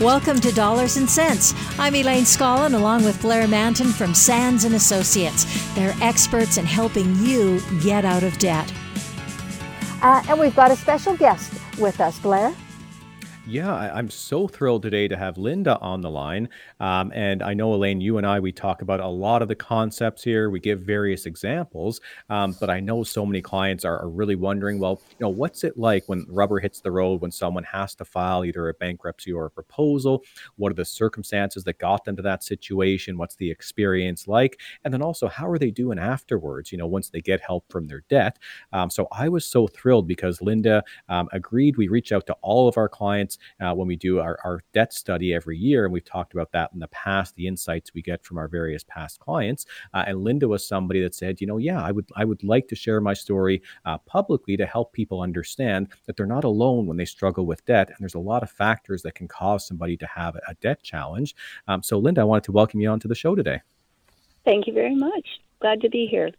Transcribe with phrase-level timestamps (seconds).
[0.00, 1.54] Welcome to Dollars and Sense.
[1.78, 5.46] I'm Elaine Scollin along with Blair Mantin from Sands and Associates.
[5.74, 8.70] They're experts in helping you get out of debt.
[10.02, 12.54] Uh, and we've got a special guest with us, Blair.
[13.48, 16.48] Yeah, I, am so thrilled today to have Linda on the line.
[16.80, 19.54] Um, and I know, Elaine, you and I, we talk about a lot of the
[19.54, 20.50] concepts here.
[20.50, 22.00] We give various examples.
[22.28, 25.62] Um, but I know so many clients are, are, really wondering, well, you know, what's
[25.62, 29.32] it like when rubber hits the road, when someone has to file either a bankruptcy
[29.32, 30.24] or a proposal?
[30.56, 33.16] What are the circumstances that got them to that situation?
[33.16, 34.58] What's the experience like?
[34.84, 37.86] And then also, how are they doing afterwards, you know, once they get help from
[37.86, 38.40] their debt?
[38.72, 41.76] Um, so I was so thrilled because Linda um, agreed.
[41.76, 44.92] We reach out to all of our clients uh, when we do our, our debt
[44.92, 45.84] study every year.
[45.84, 48.84] And we've talked about that in the past, the insights we get from our various
[48.84, 49.66] past clients.
[49.94, 52.68] Uh, and Linda was somebody that said, you know, yeah, I would I would like
[52.68, 56.96] to share my story uh, publicly to help people understand that they're not alone when
[56.96, 57.88] they struggle with debt.
[57.88, 61.34] And there's a lot of factors that can cause somebody to have a debt challenge.
[61.68, 63.60] Um, so, Linda, I wanted to welcome you onto the show today.
[64.44, 65.26] Thank you very much.
[65.60, 66.30] Glad to be here.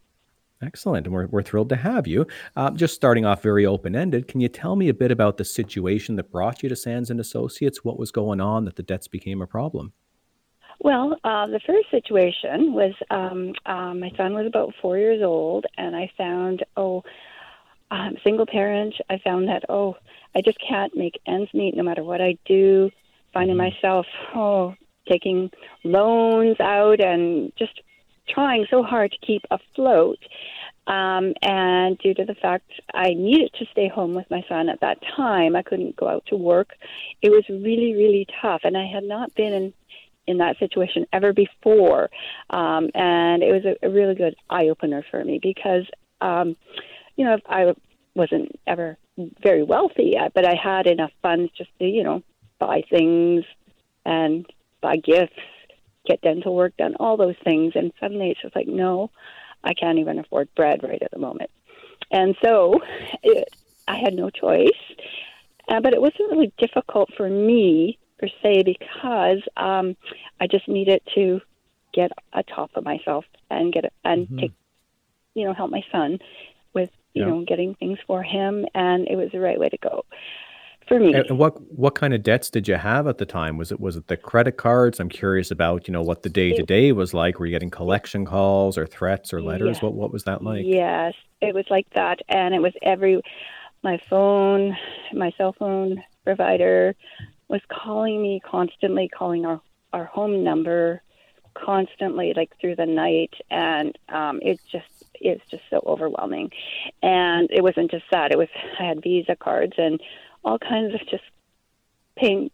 [0.62, 1.06] Excellent.
[1.06, 2.26] And we're, we're thrilled to have you.
[2.56, 5.46] Uh, just starting off very open ended, can you tell me a bit about the
[5.46, 7.84] situation that brought you to Sands and Associates?
[7.84, 9.94] What was going on that the debts became a problem?
[10.80, 15.66] Well, uh, the first situation was um, uh, my son was about four years old,
[15.78, 17.04] and I found, oh,
[17.90, 18.94] I'm single parent.
[19.10, 19.96] I found that, oh,
[20.36, 22.92] I just can't make ends meet no matter what I do.
[23.34, 23.76] Finding mm-hmm.
[23.76, 24.76] myself, oh,
[25.08, 25.50] taking
[25.84, 27.82] loans out and just
[28.30, 30.20] trying so hard to keep afloat.
[30.88, 34.80] Um, and due to the fact I needed to stay home with my son at
[34.80, 36.70] that time, I couldn't go out to work.
[37.22, 39.74] It was really, really tough, and I had not been in
[40.28, 42.10] in that situation ever before,
[42.50, 45.86] um, and it was a, a really good eye opener for me because,
[46.20, 46.58] um,
[47.16, 47.74] you know, I
[48.14, 48.98] wasn't ever
[49.42, 52.24] very wealthy, yet, but I had enough funds just to, you know,
[52.60, 53.46] buy things
[54.06, 54.46] and
[54.82, 55.40] buy gifts
[56.08, 57.74] get dental work done, all those things.
[57.76, 59.12] And suddenly it's just like, no,
[59.64, 61.50] I can't even afford bread right at the moment.
[62.12, 62.80] And so
[63.24, 63.50] it,
[63.88, 64.70] I had no choice.
[65.70, 69.96] Uh, but it wasn't really difficult for me per se because um,
[70.40, 71.42] I just needed to
[71.94, 74.40] get a top of myself and get and mm-hmm.
[74.40, 74.54] take,
[75.34, 76.20] you know, help my son
[76.74, 77.30] with you yeah.
[77.30, 80.06] know getting things for him, and it was the right way to go
[80.88, 81.14] for me.
[81.14, 83.58] And what what kind of debts did you have at the time?
[83.58, 85.00] Was it was it the credit cards?
[85.00, 87.40] I'm curious about you know what the day to day was like.
[87.40, 89.82] Were you getting collection calls or threats or letters?
[89.82, 90.66] What what was that like?
[90.66, 93.22] Yes, it was like that, and it was every
[93.84, 94.76] my phone,
[95.14, 96.96] my cell phone provider
[97.48, 99.62] was calling me constantly, calling our
[99.94, 101.02] our home number
[101.54, 106.52] constantly, like through the night, and um, it just it's just so overwhelming.
[107.02, 108.50] And it wasn't just that; it was
[108.80, 110.02] I had Visa cards and
[110.44, 111.24] all kinds of just
[112.16, 112.52] paying,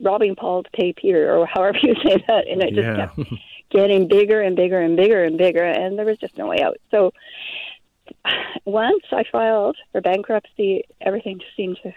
[0.00, 3.06] robbing Paul to pay Peter, or however you say that, and it just yeah.
[3.06, 3.30] kept
[3.70, 6.78] getting bigger and bigger and bigger and bigger, and there was just no way out.
[6.90, 7.12] So
[8.64, 11.92] once I filed for bankruptcy, everything just seemed to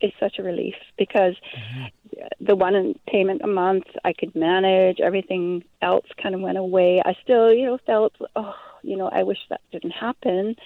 [0.00, 2.24] is such a relief because mm-hmm.
[2.44, 5.00] the one payment a month I could manage.
[5.00, 7.02] Everything else kind of went away.
[7.04, 10.56] I still, you know, felt, oh, you know, I wish that didn't happen,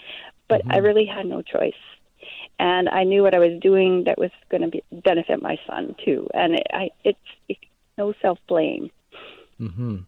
[0.48, 0.72] but mm-hmm.
[0.72, 1.74] I really had no choice
[2.58, 5.94] and I knew what I was doing that was going to be benefit my son
[6.04, 6.28] too.
[6.34, 7.58] And it, I, it's it,
[7.98, 8.90] no self blame.
[9.60, 9.98] Mm-hmm.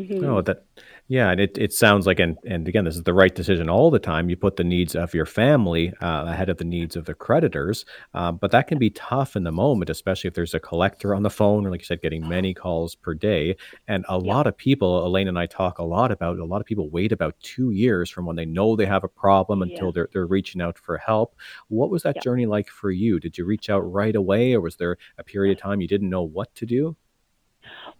[0.00, 0.24] Mm-hmm.
[0.24, 0.64] Oh, that
[1.08, 3.90] yeah, and it, it sounds like and and again, this is the right decision all
[3.90, 4.30] the time.
[4.30, 7.84] You put the needs of your family uh, ahead of the needs of the creditors,
[8.14, 11.22] uh, but that can be tough in the moment, especially if there's a collector on
[11.22, 13.56] the phone, or like you said, getting many calls per day.
[13.88, 14.32] And a yeah.
[14.32, 16.38] lot of people, Elaine and I talk a lot about.
[16.38, 19.08] A lot of people wait about two years from when they know they have a
[19.08, 19.92] problem until yeah.
[19.94, 21.34] they're they're reaching out for help.
[21.68, 22.22] What was that yeah.
[22.22, 23.20] journey like for you?
[23.20, 26.08] Did you reach out right away, or was there a period of time you didn't
[26.08, 26.96] know what to do?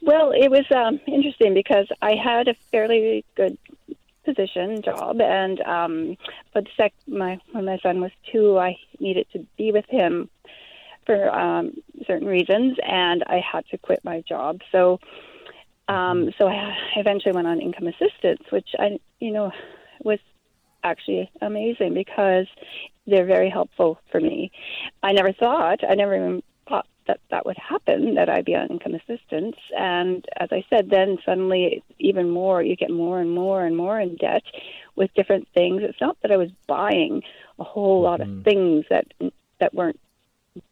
[0.03, 3.59] Well, it was um, interesting because I had a fairly good
[4.25, 6.17] position job, and um,
[6.55, 10.29] but the sec- my when my son was two, I needed to be with him
[11.07, 11.73] for um,
[12.07, 14.61] certain reasons, and I had to quit my job.
[14.73, 15.01] So,
[15.89, 19.51] um, so I eventually went on income assistance, which I, you know,
[20.03, 20.19] was
[20.83, 22.47] actually amazing because
[23.07, 24.51] they're very helpful for me.
[25.03, 26.43] I never thought, I never even
[27.11, 29.57] that that would happen, that I'd be on income assistance.
[29.77, 34.01] And as I said, then suddenly, even more, you get more and more and more
[34.01, 34.45] in debt
[34.95, 35.83] with different things.
[35.83, 37.23] It's not that I was buying
[37.59, 38.39] a whole lot mm-hmm.
[38.39, 39.07] of things that
[39.59, 39.99] that weren't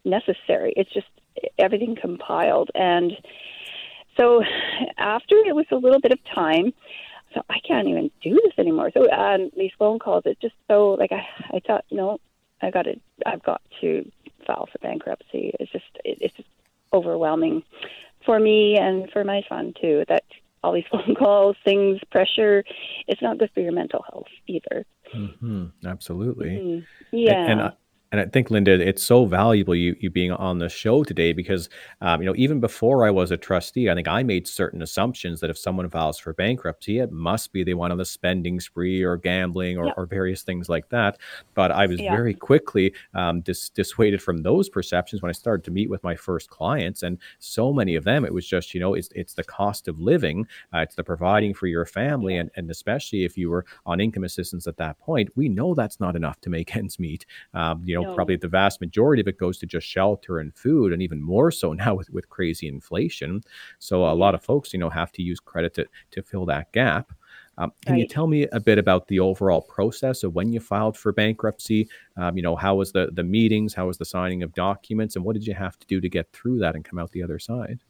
[0.05, 0.73] necessary.
[0.75, 1.07] It's just
[1.57, 2.69] everything compiled.
[2.73, 3.11] And
[4.17, 4.43] so
[4.97, 6.73] after it was a little bit of time,
[7.33, 8.91] so I can't even do this anymore.
[8.93, 12.19] So um, these phone calls, it's just so like I, I thought, no,
[12.61, 12.95] I got to,
[13.25, 14.09] I've got to
[14.45, 15.53] file for bankruptcy.
[15.59, 16.49] It's just, it, it's just
[16.93, 17.63] overwhelming
[18.25, 20.03] for me and for my son too.
[20.07, 20.23] That
[20.63, 22.63] all these phone calls, things, pressure,
[23.07, 24.85] it's not good for your mental health either.
[25.15, 25.65] Mm-hmm.
[25.85, 26.49] Absolutely.
[26.49, 26.85] Mm-hmm.
[27.11, 27.33] Yeah.
[27.33, 27.71] And, and I,
[28.11, 31.69] and I think Linda, it's so valuable you you being on the show today because
[32.01, 35.39] um, you know even before I was a trustee, I think I made certain assumptions
[35.41, 39.03] that if someone files for bankruptcy, it must be they went on a spending spree
[39.03, 41.17] or gambling or, or various things like that.
[41.53, 42.15] But I was yeah.
[42.15, 46.15] very quickly um, dis- dissuaded from those perceptions when I started to meet with my
[46.15, 49.43] first clients, and so many of them, it was just you know it's it's the
[49.43, 53.51] cost of living, uh, it's the providing for your family, and and especially if you
[53.51, 56.97] were on income assistance at that point, we know that's not enough to make ends
[56.97, 57.27] meet.
[57.53, 58.15] Um, you know know, no.
[58.15, 61.51] probably the vast majority of it goes to just shelter and food, and even more
[61.51, 63.41] so now with, with crazy inflation.
[63.79, 66.71] So a lot of folks, you know, have to use credit to, to fill that
[66.71, 67.11] gap.
[67.57, 68.01] Um, can right.
[68.01, 71.89] you tell me a bit about the overall process of when you filed for bankruptcy?
[72.15, 73.73] Um, you know, how was the the meetings?
[73.73, 75.17] How was the signing of documents?
[75.17, 77.21] And what did you have to do to get through that and come out the
[77.21, 77.81] other side?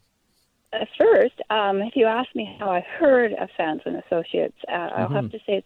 [0.72, 4.72] At first, um, if you ask me how I heard of Sands and Associates, uh,
[4.72, 5.02] mm-hmm.
[5.02, 5.36] I'll have mm-hmm.
[5.36, 5.64] to say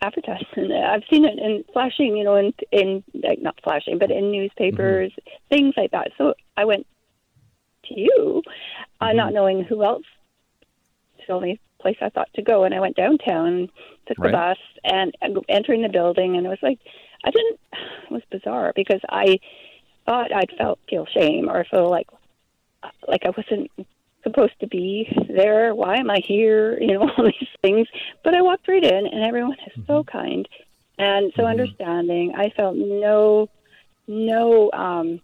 [0.00, 0.72] um, advertisement.
[0.72, 5.12] I've seen it in flashing, you know, in in like not flashing, but in newspapers,
[5.12, 5.54] mm-hmm.
[5.54, 6.12] things like that.
[6.18, 6.86] So I went
[7.86, 8.42] to you,
[9.00, 9.04] uh, mm-hmm.
[9.04, 10.04] uh, not knowing who else.
[11.18, 13.68] It's the only place I thought to go, and I went downtown,
[14.06, 14.30] took right.
[14.30, 15.16] the bus, and
[15.48, 16.78] entering the building, and it was like
[17.24, 17.60] I didn't.
[17.72, 19.38] It was bizarre because I
[20.06, 22.08] thought I'd felt feel shame or feel like
[23.06, 23.70] like I wasn't
[24.22, 25.74] supposed to be there?
[25.74, 26.78] Why am I here?
[26.88, 27.88] You know, all these things.
[28.24, 29.86] But I walked right in, and everyone is mm-hmm.
[29.86, 30.48] so kind
[30.98, 31.50] and so mm-hmm.
[31.50, 32.34] understanding.
[32.34, 33.48] I felt no,
[34.06, 35.20] no, um,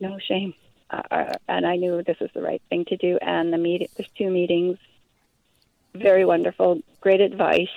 [0.00, 0.54] no shame,
[0.90, 3.18] uh, uh, and I knew this was the right thing to do.
[3.20, 4.78] And the meeting, there's two meetings,
[5.94, 7.68] very wonderful, great advice.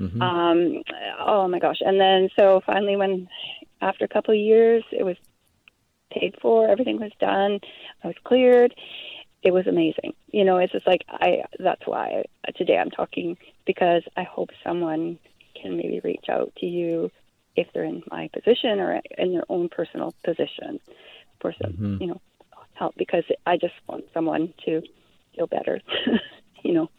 [0.00, 0.22] Mm-hmm.
[0.22, 0.82] Um,
[1.18, 1.80] oh my gosh!
[1.80, 3.28] And then so finally, when
[3.80, 5.16] after a couple of years, it was
[6.10, 7.60] paid for, everything was done,
[8.02, 8.74] I was cleared,
[9.42, 10.14] it was amazing.
[10.32, 11.44] You know, it's just like I.
[11.58, 12.24] That's why
[12.56, 13.36] today I'm talking
[13.66, 15.18] because I hope someone
[15.60, 17.10] can maybe reach out to you
[17.56, 20.80] if they're in my position or in their own personal position
[21.40, 22.02] for some, mm-hmm.
[22.02, 22.20] you know,
[22.74, 24.82] help because I just want someone to
[25.34, 25.80] feel better.
[26.62, 26.90] you know,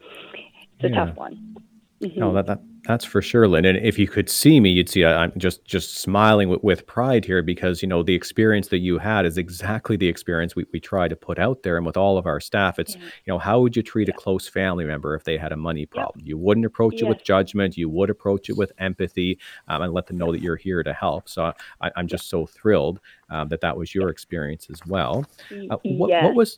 [0.80, 1.04] it's yeah.
[1.04, 1.56] a tough one.
[2.02, 2.20] Mm-hmm.
[2.20, 3.66] No, that, that that's for sure, Lynn.
[3.66, 6.88] And if you could see me, you'd see I, am just just smiling with, with
[6.88, 10.66] pride here because you know the experience that you had is exactly the experience we,
[10.74, 11.78] we try to put out there.
[11.78, 13.02] And with all of our staff, it's yeah.
[13.04, 15.86] you know how would you treat a close family member if they had a money
[15.86, 16.26] problem?
[16.26, 17.78] You wouldn't approach it with judgment.
[17.78, 19.38] You would approach it with empathy
[19.68, 21.30] um, and let them know that you're here to help.
[21.30, 25.28] So I, am just so thrilled um, that that was your experience as well.
[25.52, 26.58] Uh, what, what was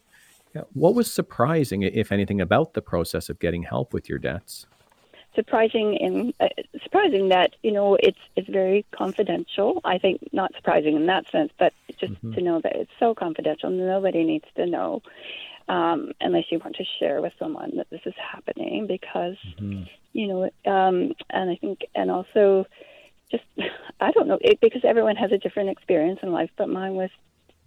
[0.71, 4.65] what was surprising, if anything, about the process of getting help with your debts?
[5.35, 6.49] Surprising in uh,
[6.83, 9.81] surprising that you know it's it's very confidential.
[9.83, 12.33] I think not surprising in that sense, but just mm-hmm.
[12.33, 15.01] to know that it's so confidential, nobody needs to know
[15.67, 19.83] um, unless you want to share with someone that this is happening because mm-hmm.
[20.13, 22.65] you know um, and I think and also
[23.29, 23.43] just
[23.99, 27.09] I don't know it, because everyone has a different experience in life, but mine was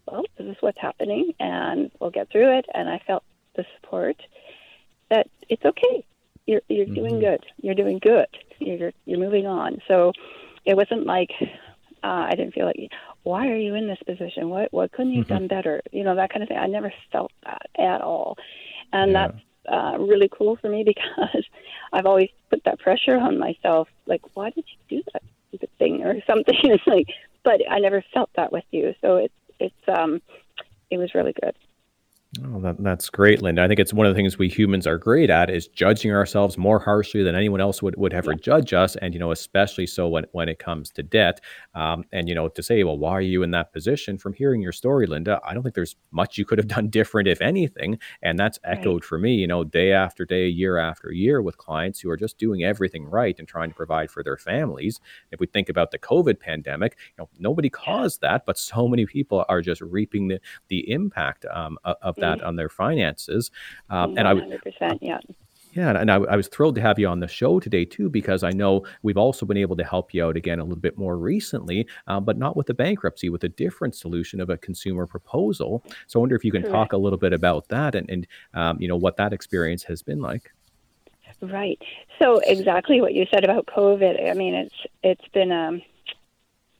[0.07, 2.67] well, this is what's happening, and we'll get through it.
[2.75, 3.25] And I felt
[3.57, 4.17] the support
[5.09, 6.05] that it's okay
[6.47, 6.95] you're you're mm-hmm.
[6.95, 7.45] doing good.
[7.61, 8.27] You're doing good.
[8.59, 9.79] You're you're moving on.
[9.89, 10.13] So
[10.65, 11.31] it wasn't like
[12.03, 12.91] uh, I didn't feel like
[13.23, 14.51] why are you in this position?
[14.51, 15.35] What what couldn't you have mm-hmm.
[15.35, 15.83] done better?
[15.93, 16.59] You know that kind of thing.
[16.59, 18.37] I never felt that at all,
[18.93, 19.29] and yeah.
[19.29, 21.45] that's uh, really cool for me because
[21.93, 23.89] I've always put that pressure on myself.
[24.07, 26.55] Like why did you do that stupid thing or something?
[26.65, 27.07] it's like,
[27.43, 28.95] but I never felt that with you.
[29.01, 30.21] So it's it's um
[30.91, 31.55] it was really good.
[32.43, 33.63] Oh, that, that's great, Linda.
[33.63, 36.59] I think it's one of the things we humans are great at is judging ourselves
[36.59, 38.39] more harshly than anyone else would, would ever yeah.
[38.43, 38.97] judge us.
[38.97, 41.41] And, you know, especially so when, when it comes to debt.
[41.75, 44.19] Um, and, you know, to say, well, why are you in that position?
[44.19, 47.29] From hearing your story, Linda, I don't think there's much you could have done different,
[47.29, 47.99] if anything.
[48.23, 49.05] And that's echoed right.
[49.05, 52.39] for me, you know, day after day, year after year with clients who are just
[52.39, 54.99] doing everything right and trying to provide for their families.
[55.31, 59.07] If we think about the COVID pandemic, you know, nobody caused that, but so many
[59.07, 62.49] people are just reaping the, the impact um, of, of that mm-hmm.
[62.49, 63.51] on their finances.
[63.91, 64.61] Um, and I would,
[65.01, 65.19] yeah.
[65.75, 68.45] Yeah, and I, I, was thrilled to have you on the show today too, because
[68.45, 71.19] I know we've also been able to help you out again a little bit more
[71.19, 75.83] recently, uh, but not with the bankruptcy, with a different solution of a consumer proposal.
[76.07, 76.75] So I wonder if you can Correct.
[76.75, 80.01] talk a little bit about that and, and um, you know what that experience has
[80.01, 80.53] been like.
[81.41, 81.81] Right.
[82.23, 84.31] So exactly what you said about COVID.
[84.31, 85.83] I mean, it's it's been um,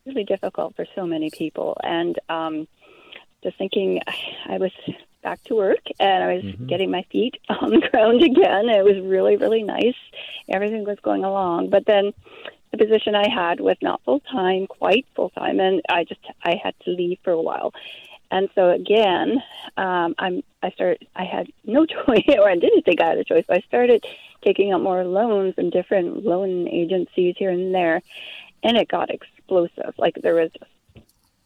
[0.07, 2.69] really difficult for so many people, and um,
[3.43, 4.01] just thinking,
[4.47, 4.71] I was
[5.25, 6.67] back to work and I was mm-hmm.
[6.67, 8.69] getting my feet on the ground again.
[8.69, 9.97] It was really, really nice.
[10.49, 11.71] Everything was going along.
[11.71, 12.13] But then
[12.71, 16.61] the position I had was not full time, quite full time, and I just I
[16.63, 17.73] had to leave for a while.
[18.31, 19.43] And so again,
[19.77, 23.25] um, I'm I started I had no choice, or I didn't think I had a
[23.25, 23.45] choice.
[23.47, 24.05] But I started
[24.43, 28.03] taking out more loans from different loan agencies here and there,
[28.63, 29.95] and it got explosive.
[29.97, 30.51] Like there was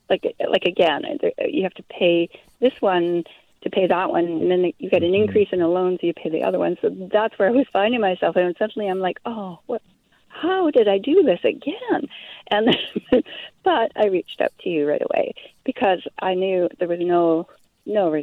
[0.09, 1.03] like like again,
[1.47, 2.31] you have to pay
[2.61, 3.25] this one
[3.63, 5.23] to pay that one, and then you get an mm-hmm.
[5.23, 6.77] increase in the loan, so you pay the other one.
[6.81, 9.83] So that's where I was finding myself, and suddenly I'm like, oh, what?
[10.29, 12.09] How did I do this again?
[12.51, 12.77] And
[13.65, 15.35] but I reached out to you right away
[15.65, 17.49] because I knew there was no
[17.87, 18.23] no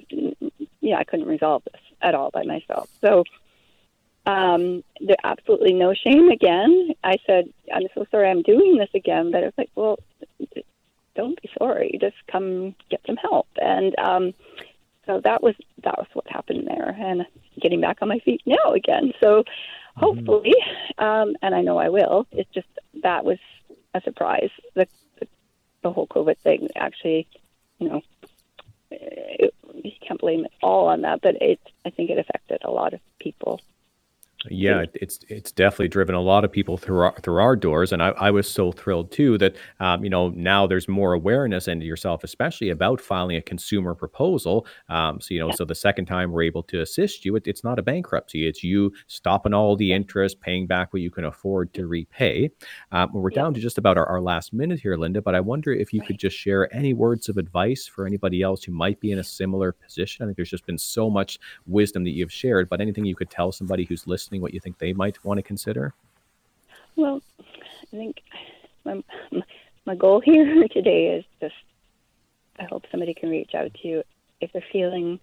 [0.80, 2.90] yeah I couldn't resolve this at all by myself.
[3.02, 3.26] So
[4.26, 6.92] um, there absolutely no shame again.
[7.04, 10.00] I said, I'm so sorry I'm doing this again, but it was like, well,
[11.16, 11.98] don't be sorry.
[12.00, 13.48] Just come get some help.
[13.62, 14.34] And um,
[15.06, 17.26] so that was that was what happened there, and
[17.62, 19.14] getting back on my feet now again.
[19.22, 20.00] So mm-hmm.
[20.00, 20.56] hopefully,
[21.00, 21.04] mm-hmm.
[21.04, 22.28] um, and I know I will.
[22.32, 22.68] It's just
[23.04, 23.38] that was
[23.94, 24.50] a surprise.
[24.74, 24.88] The
[25.20, 25.28] the,
[25.84, 27.28] the whole COVID thing actually,
[27.80, 28.02] you know,
[28.92, 32.72] it, you can't blame it all on that, but it I think it affected a
[32.72, 33.62] lot of people
[34.50, 38.02] yeah, it's it's definitely driven a lot of people through our, through our doors, and
[38.02, 41.82] I, I was so thrilled too that um, you know now there's more awareness and
[41.84, 44.66] yourself especially about filing a consumer proposal.
[44.90, 45.56] Um, so you know, yeah.
[45.56, 48.64] so the second time we're able to assist you, it, it's not a bankruptcy; it's
[48.64, 52.50] you stopping all the interest, paying back what you can afford to repay.
[52.92, 53.36] Um, we're yeah.
[53.36, 56.00] down to just about our, our, last minute here, Linda, but I wonder if you
[56.00, 56.08] right.
[56.08, 59.24] could just share any words of advice for anybody else who might be in a
[59.24, 60.24] similar position.
[60.24, 63.30] I think there's just been so much wisdom that you've shared, but anything you could
[63.30, 65.94] tell somebody who's listening what you think they might want to consider?
[66.96, 68.22] Well, I think
[68.84, 69.04] my,
[69.86, 71.56] my goal here today is just
[72.60, 74.04] I hope somebody can reach out to you
[74.40, 75.20] if they're feeling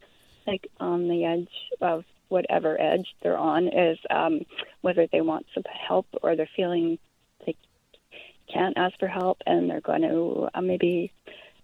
[0.46, 1.48] like on the edge
[1.80, 4.40] of whatever edge they're on is um,
[4.80, 6.98] whether they want some help or they're feeling
[7.46, 7.54] they
[8.52, 11.12] can't ask for help and they're going to uh, maybe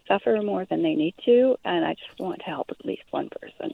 [0.07, 3.29] suffer more than they need to and i just want to help at least one
[3.29, 3.73] person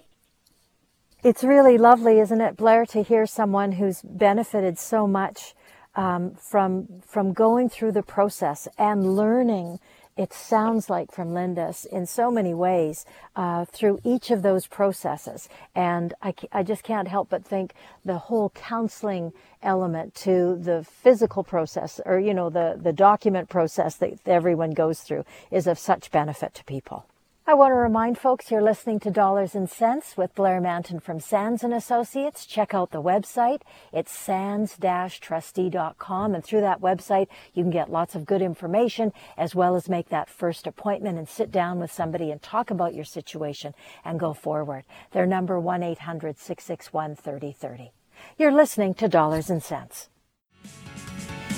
[1.24, 5.54] it's really lovely, isn't it, Blair, to hear someone who's benefited so much
[5.96, 9.80] um, from from going through the process and learning.
[10.16, 15.48] It sounds like from Linda's in so many ways uh, through each of those processes,
[15.74, 21.42] and I, I just can't help but think the whole counseling element to the physical
[21.42, 26.10] process, or you know the the document process that everyone goes through, is of such
[26.10, 27.06] benefit to people.
[27.46, 31.20] I want to remind folks you're listening to Dollars and Sense with Blair Mantin from
[31.20, 32.46] Sands and Associates.
[32.46, 33.60] Check out the website.
[33.92, 39.76] It's sands-trustee.com and through that website you can get lots of good information as well
[39.76, 43.74] as make that first appointment and sit down with somebody and talk about your situation
[44.06, 44.84] and go forward.
[45.12, 47.90] Their number 1-800-661-3030.
[48.38, 50.08] You're listening to Dollars and Sense.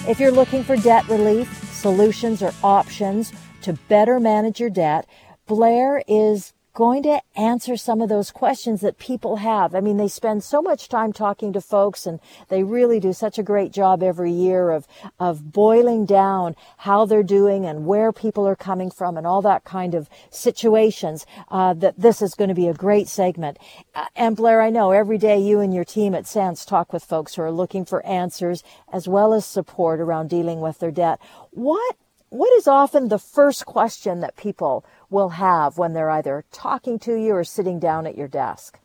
[0.09, 5.07] If you're looking for debt relief, solutions or options to better manage your debt,
[5.47, 9.75] Blair is going to answer some of those questions that people have.
[9.75, 13.39] I mean, they spend so much time talking to folks and they really do such
[13.39, 14.87] a great job every year of,
[15.19, 19.65] of boiling down how they're doing and where people are coming from and all that
[19.65, 23.57] kind of situations, uh, that this is going to be a great segment.
[23.95, 27.05] Uh, and Blair, I know every day you and your team at Sands talk with
[27.05, 28.63] folks who are looking for answers
[28.93, 31.21] as well as support around dealing with their debt.
[31.53, 31.97] What
[32.37, 37.15] what is often the first question that people will have when they're either talking to
[37.15, 38.79] you or sitting down at your desk?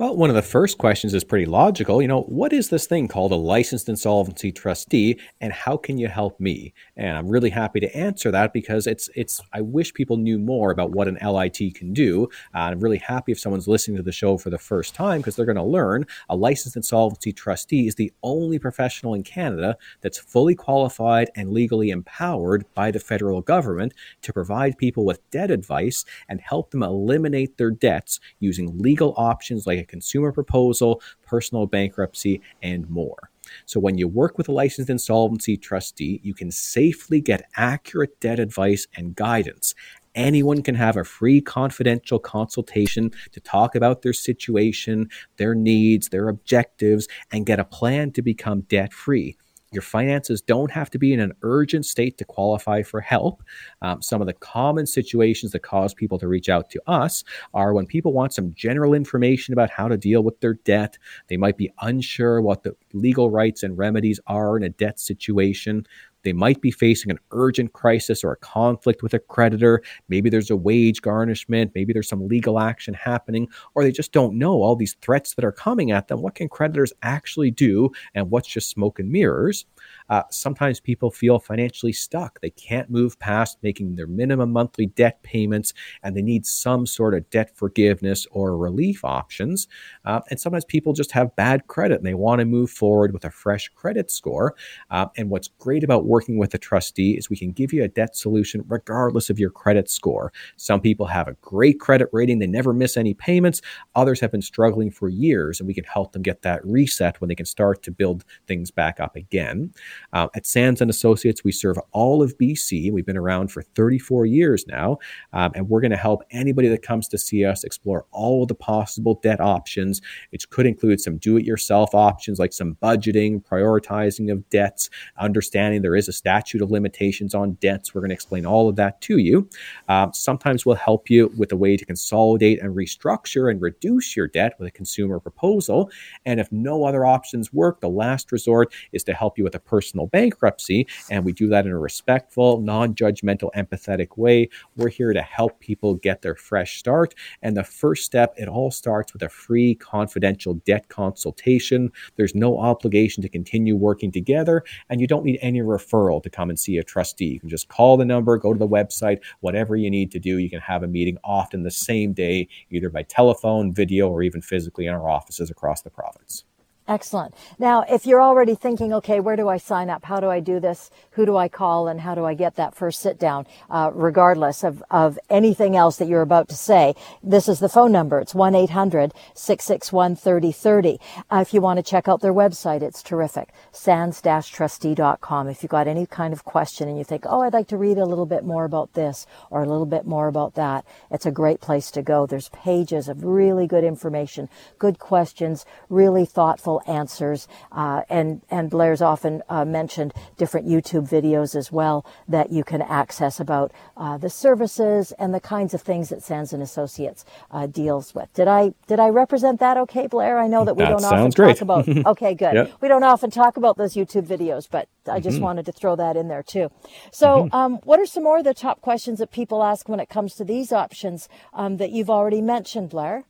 [0.00, 2.00] Well, one of the first questions is pretty logical.
[2.00, 6.06] You know, what is this thing called a licensed insolvency trustee and how can you
[6.06, 6.72] help me?
[6.96, 10.70] And I'm really happy to answer that because it's it's I wish people knew more
[10.70, 12.28] about what an LIT can do.
[12.54, 15.34] Uh, I'm really happy if someone's listening to the show for the first time because
[15.34, 20.16] they're going to learn a licensed insolvency trustee is the only professional in Canada that's
[20.16, 26.04] fully qualified and legally empowered by the federal government to provide people with debt advice
[26.28, 32.88] and help them eliminate their debts using legal options like consumer proposal, personal bankruptcy, and
[32.88, 33.30] more.
[33.64, 38.38] So, when you work with a licensed insolvency trustee, you can safely get accurate debt
[38.38, 39.74] advice and guidance
[40.18, 46.28] Anyone can have a free confidential consultation to talk about their situation, their needs, their
[46.28, 49.36] objectives, and get a plan to become debt free.
[49.70, 53.42] Your finances don't have to be in an urgent state to qualify for help.
[53.82, 57.22] Um, some of the common situations that cause people to reach out to us
[57.52, 60.96] are when people want some general information about how to deal with their debt.
[61.28, 65.86] They might be unsure what the legal rights and remedies are in a debt situation.
[66.24, 69.82] They might be facing an urgent crisis or a conflict with a creditor.
[70.08, 71.72] Maybe there's a wage garnishment.
[71.74, 75.44] Maybe there's some legal action happening, or they just don't know all these threats that
[75.44, 76.22] are coming at them.
[76.22, 79.66] What can creditors actually do, and what's just smoke and mirrors?
[80.08, 82.40] Uh, sometimes people feel financially stuck.
[82.40, 85.72] They can't move past making their minimum monthly debt payments
[86.02, 89.68] and they need some sort of debt forgiveness or relief options.
[90.04, 93.24] Uh, and sometimes people just have bad credit and they want to move forward with
[93.24, 94.54] a fresh credit score.
[94.90, 97.88] Uh, and what's great about working with a trustee is we can give you a
[97.88, 100.32] debt solution regardless of your credit score.
[100.56, 103.60] Some people have a great credit rating, they never miss any payments.
[103.94, 107.28] Others have been struggling for years, and we can help them get that reset when
[107.28, 109.72] they can start to build things back up again.
[110.12, 112.92] Uh, at Sands and Associates, we serve all of BC.
[112.92, 114.98] We've been around for 34 years now,
[115.32, 118.48] um, and we're going to help anybody that comes to see us explore all of
[118.48, 120.00] the possible debt options.
[120.32, 126.08] It could include some do-it-yourself options like some budgeting, prioritizing of debts, understanding there is
[126.08, 127.94] a statute of limitations on debts.
[127.94, 129.48] We're going to explain all of that to you.
[129.88, 134.28] Um, sometimes we'll help you with a way to consolidate and restructure and reduce your
[134.28, 135.90] debt with a consumer proposal.
[136.24, 139.60] And if no other options work, the last resort is to help you with a
[139.60, 140.86] personal bankruptcy.
[141.10, 144.48] And we do that in a respectful, non judgmental, empathetic way.
[144.76, 147.14] We're here to help people get their fresh start.
[147.42, 151.90] And the first step, it all starts with a free, confidential debt consultation.
[152.16, 156.50] There's no obligation to continue working together, and you don't need any referral to come
[156.50, 157.26] and see a trustee.
[157.26, 160.38] You can just call the number, go to the website, whatever you need to do.
[160.38, 164.40] You can have a meeting often the same day, either by telephone, video, or even
[164.40, 166.44] physically in our offices across the province.
[166.88, 167.32] Excellent.
[167.58, 170.06] Now, if you're already thinking, okay, where do I sign up?
[170.06, 170.90] How do I do this?
[171.10, 171.86] Who do I call?
[171.86, 173.46] And how do I get that first sit down?
[173.68, 177.92] Uh, regardless of, of anything else that you're about to say, this is the phone
[177.92, 178.18] number.
[178.20, 180.98] It's 1-800-661-3030.
[181.30, 183.50] Uh, if you want to check out their website, it's terrific.
[183.70, 185.48] sands-trustee.com.
[185.48, 187.98] If you've got any kind of question and you think, oh, I'd like to read
[187.98, 191.30] a little bit more about this or a little bit more about that, it's a
[191.30, 192.24] great place to go.
[192.24, 197.48] There's pages of really good information, good questions, really thoughtful answers.
[197.72, 202.82] Uh, and, and Blair's often uh, mentioned different YouTube videos as well that you can
[202.82, 207.66] access about uh, the services and the kinds of things that Sands and Associates uh,
[207.66, 208.32] deals with.
[208.34, 210.38] Did I did I represent that okay, Blair?
[210.38, 211.56] I know that we that don't often great.
[211.56, 211.88] talk about.
[212.08, 212.54] Okay, good.
[212.54, 212.72] Yep.
[212.80, 215.44] We don't often talk about those YouTube videos, but I just mm-hmm.
[215.44, 216.70] wanted to throw that in there too.
[217.10, 217.54] So, mm-hmm.
[217.54, 220.34] um, what are some more of the top questions that people ask when it comes
[220.36, 223.24] to these options um, that you've already mentioned, Blair?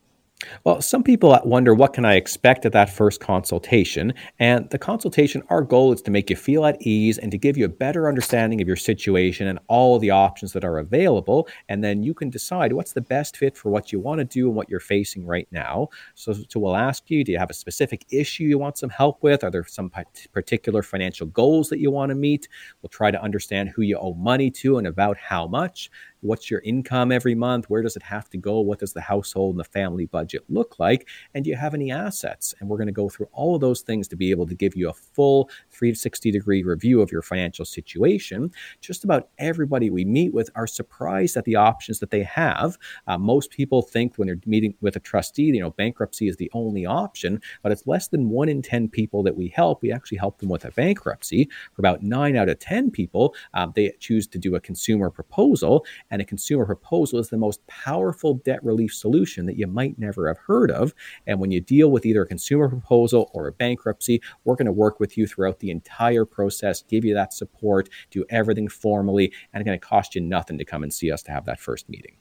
[0.63, 4.15] Well, some people wonder what can I expect at that first consultation?
[4.39, 7.57] And the consultation, our goal is to make you feel at ease and to give
[7.57, 11.49] you a better understanding of your situation and all the options that are available.
[11.69, 14.47] And then you can decide what's the best fit for what you want to do
[14.47, 15.89] and what you're facing right now.
[16.15, 19.25] So, so we'll ask you, do you have a specific issue you want some help
[19.25, 19.43] with?
[19.43, 19.91] Are there some
[20.33, 22.47] particular financial goals that you want to meet?
[22.81, 25.91] We'll try to understand who you owe money to and about how much.
[26.21, 27.71] What's your income every month?
[27.71, 28.59] Where does it have to go?
[28.61, 31.09] What does the household and the family budget look like?
[31.35, 32.55] And do you have any assets?
[32.59, 34.75] And we're going to go through all of those things to be able to give
[34.75, 38.51] you a full 360 degree review of your financial situation.
[38.81, 42.77] Just about everybody we meet with are surprised at the options that they have.
[43.07, 46.51] Uh, most people think when they're meeting with a trustee, you know, bankruptcy is the
[46.53, 49.83] only option, but it's less than one in 10 people that we help.
[49.83, 51.49] We actually help them with a bankruptcy.
[51.75, 55.87] For about nine out of 10 people, um, they choose to do a consumer proposal
[56.11, 60.29] and a consumer proposal is the most powerful debt relief solution that you might never
[60.29, 60.95] have heard of.
[61.27, 64.73] And when you deal with either a consumer proposal or a bankruptcy, we're going to
[64.73, 69.61] work with you throughout the entire process, give you that support, do everything formally, and
[69.61, 71.89] it's going to cost you nothing to come and see us to have that first
[71.89, 72.17] meeting.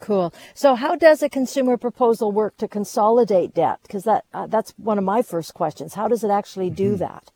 [0.00, 0.34] Cool.
[0.52, 3.78] So, how does a consumer proposal work to consolidate debt?
[3.82, 5.94] Because that uh, that's one of my first questions.
[5.94, 6.98] How does it actually do mm-hmm.
[6.98, 7.30] that?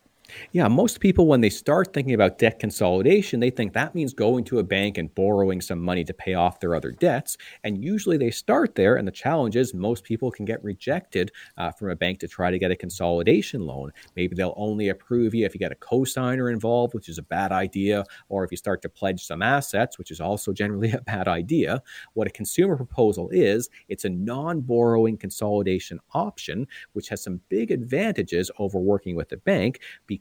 [0.53, 4.45] Yeah, most people, when they start thinking about debt consolidation, they think that means going
[4.45, 7.37] to a bank and borrowing some money to pay off their other debts.
[7.65, 8.97] And usually they start there.
[8.97, 12.51] And the challenge is most people can get rejected uh, from a bank to try
[12.51, 13.93] to get a consolidation loan.
[14.17, 17.53] Maybe they'll only approve you if you get a cosigner involved, which is a bad
[17.53, 21.29] idea, or if you start to pledge some assets, which is also generally a bad
[21.29, 21.83] idea.
[22.15, 27.71] What a consumer proposal is, it's a non borrowing consolidation option, which has some big
[27.71, 30.18] advantages over working with a bank because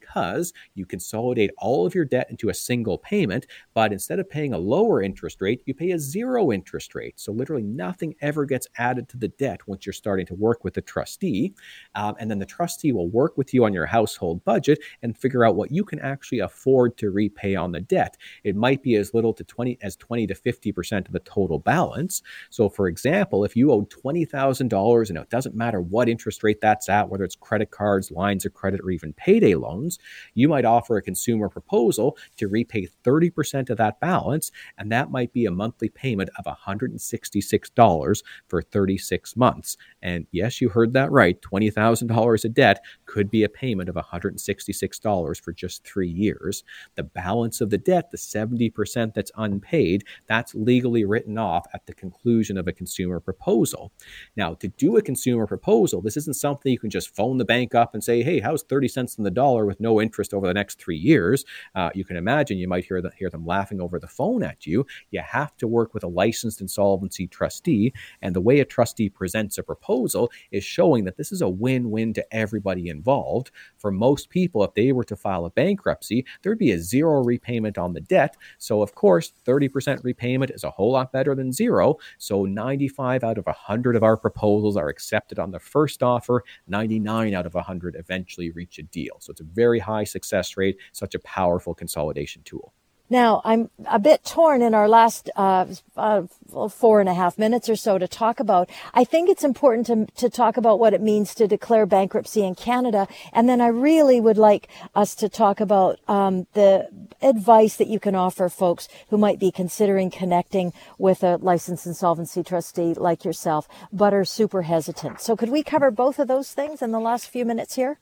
[0.75, 4.57] you consolidate all of your debt into a single payment, but instead of paying a
[4.57, 7.19] lower interest rate, you pay a zero interest rate.
[7.19, 10.73] So literally nothing ever gets added to the debt once you're starting to work with
[10.73, 11.53] the trustee.
[11.95, 15.45] Um, and then the trustee will work with you on your household budget and figure
[15.45, 18.17] out what you can actually afford to repay on the debt.
[18.43, 22.21] It might be as little to 20 as 20 to 50% of the total balance.
[22.49, 26.89] So for example, if you owe $20,000 and it doesn't matter what interest rate that's
[26.89, 29.86] at, whether it's credit cards, lines of credit, or even payday loans,
[30.33, 34.51] you might offer a consumer proposal to repay 30% of that balance.
[34.77, 39.77] And that might be a monthly payment of $166 for 36 months.
[40.01, 41.39] And yes, you heard that right.
[41.41, 46.63] $20,000 of debt could be a payment of $166 for just three years.
[46.95, 51.93] The balance of the debt, the 70% that's unpaid, that's legally written off at the
[51.93, 53.91] conclusion of a consumer proposal.
[54.35, 57.75] Now, to do a consumer proposal, this isn't something you can just phone the bank
[57.75, 60.53] up and say, hey, how's 30 cents on the dollar with no interest over the
[60.53, 61.45] next three years?
[61.75, 64.65] Uh, you can imagine you might hear, the, hear them laughing over the phone at
[64.65, 64.85] you.
[65.11, 67.93] You have to work with a licensed insolvency trustee.
[68.21, 71.91] And the way a trustee presents a proposal is showing that this is a win
[71.91, 73.51] win to everybody involved.
[73.77, 77.77] For most people, if they were to file a bankruptcy, there'd be a zero repayment
[77.77, 78.37] on the debt.
[78.57, 81.97] So, of course, 30% repayment is a whole lot better than zero.
[82.17, 87.33] So, 95 out of 100 of our proposals are accepted on the first offer, 99
[87.33, 89.17] out of 100 eventually reach a deal.
[89.19, 92.73] So, it's a very high success rate, such a powerful consolidation tool.
[93.09, 96.23] Now, I'm a bit torn in our last uh, uh,
[96.69, 98.69] four and a half minutes or so to talk about.
[98.93, 102.55] I think it's important to, to talk about what it means to declare bankruptcy in
[102.55, 103.07] Canada.
[103.31, 106.89] And then I really would like us to talk about um, the
[107.21, 112.43] advice that you can offer folks who might be considering connecting with a licensed insolvency
[112.43, 115.21] trustee like yourself, but are super hesitant.
[115.21, 117.97] So, could we cover both of those things in the last few minutes here?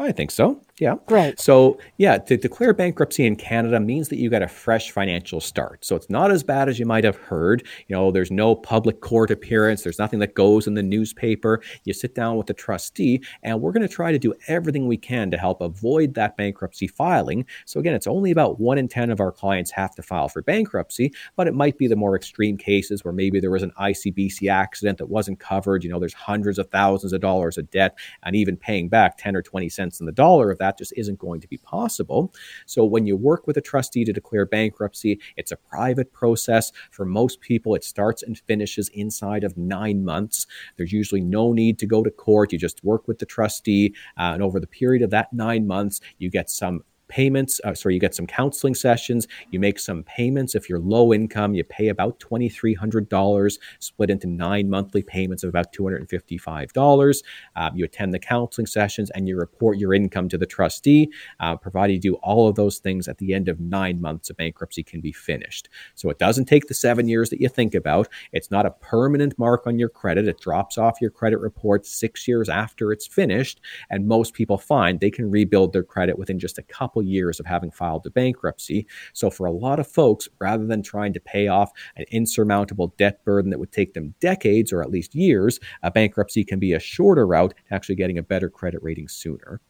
[0.00, 0.62] I think so.
[0.80, 0.94] Yeah.
[1.10, 1.38] Right.
[1.38, 5.84] So, yeah, to declare bankruptcy in Canada means that you got a fresh financial start.
[5.84, 7.66] So, it's not as bad as you might have heard.
[7.86, 11.60] You know, there's no public court appearance, there's nothing that goes in the newspaper.
[11.84, 14.96] You sit down with the trustee, and we're going to try to do everything we
[14.96, 17.44] can to help avoid that bankruptcy filing.
[17.66, 20.40] So, again, it's only about one in 10 of our clients have to file for
[20.40, 24.50] bankruptcy, but it might be the more extreme cases where maybe there was an ICBC
[24.50, 25.84] accident that wasn't covered.
[25.84, 29.36] You know, there's hundreds of thousands of dollars of debt, and even paying back 10
[29.36, 32.32] or 20 cents in the dollar of that just isn't going to be possible.
[32.66, 36.70] So when you work with a trustee to declare bankruptcy, it's a private process.
[36.90, 40.46] For most people, it starts and finishes inside of nine months.
[40.76, 42.52] There's usually no need to go to court.
[42.52, 46.00] You just work with the trustee, uh, and over the period of that nine months,
[46.18, 47.60] you get some payments.
[47.64, 49.26] Uh, sorry, you get some counseling sessions.
[49.50, 50.54] You make some payments.
[50.54, 55.72] If you're low income, you pay about $2,300 split into nine monthly payments of about
[55.74, 57.22] $255.
[57.56, 61.56] Um, you attend the counseling sessions and you report your income to the trustee, uh,
[61.56, 64.82] provided you do all of those things at the end of nine months, a bankruptcy
[64.82, 65.68] can be finished.
[65.94, 68.08] So it doesn't take the seven years that you think about.
[68.32, 70.28] It's not a permanent mark on your credit.
[70.28, 73.60] It drops off your credit report six years after it's finished.
[73.90, 77.40] And most people find they can rebuild their credit within just a couple couple years
[77.40, 78.86] of having filed a bankruptcy.
[79.12, 83.24] So, for a lot of folks, rather than trying to pay off an insurmountable debt
[83.24, 86.80] burden that would take them decades or at least years, a bankruptcy can be a
[86.80, 89.60] shorter route to actually getting a better credit rating sooner.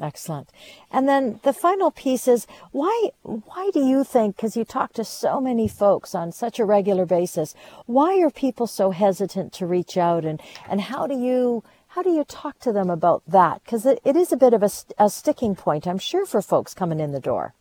[0.00, 0.50] Excellent.
[0.92, 5.04] And then the final piece is why why do you think because you talk to
[5.04, 7.54] so many folks on such a regular basis,
[7.86, 11.64] why are people so hesitant to reach out and and how do you
[11.98, 13.60] how do you talk to them about that?
[13.64, 16.72] Because it, it is a bit of a, a sticking point, I'm sure, for folks
[16.72, 17.54] coming in the door.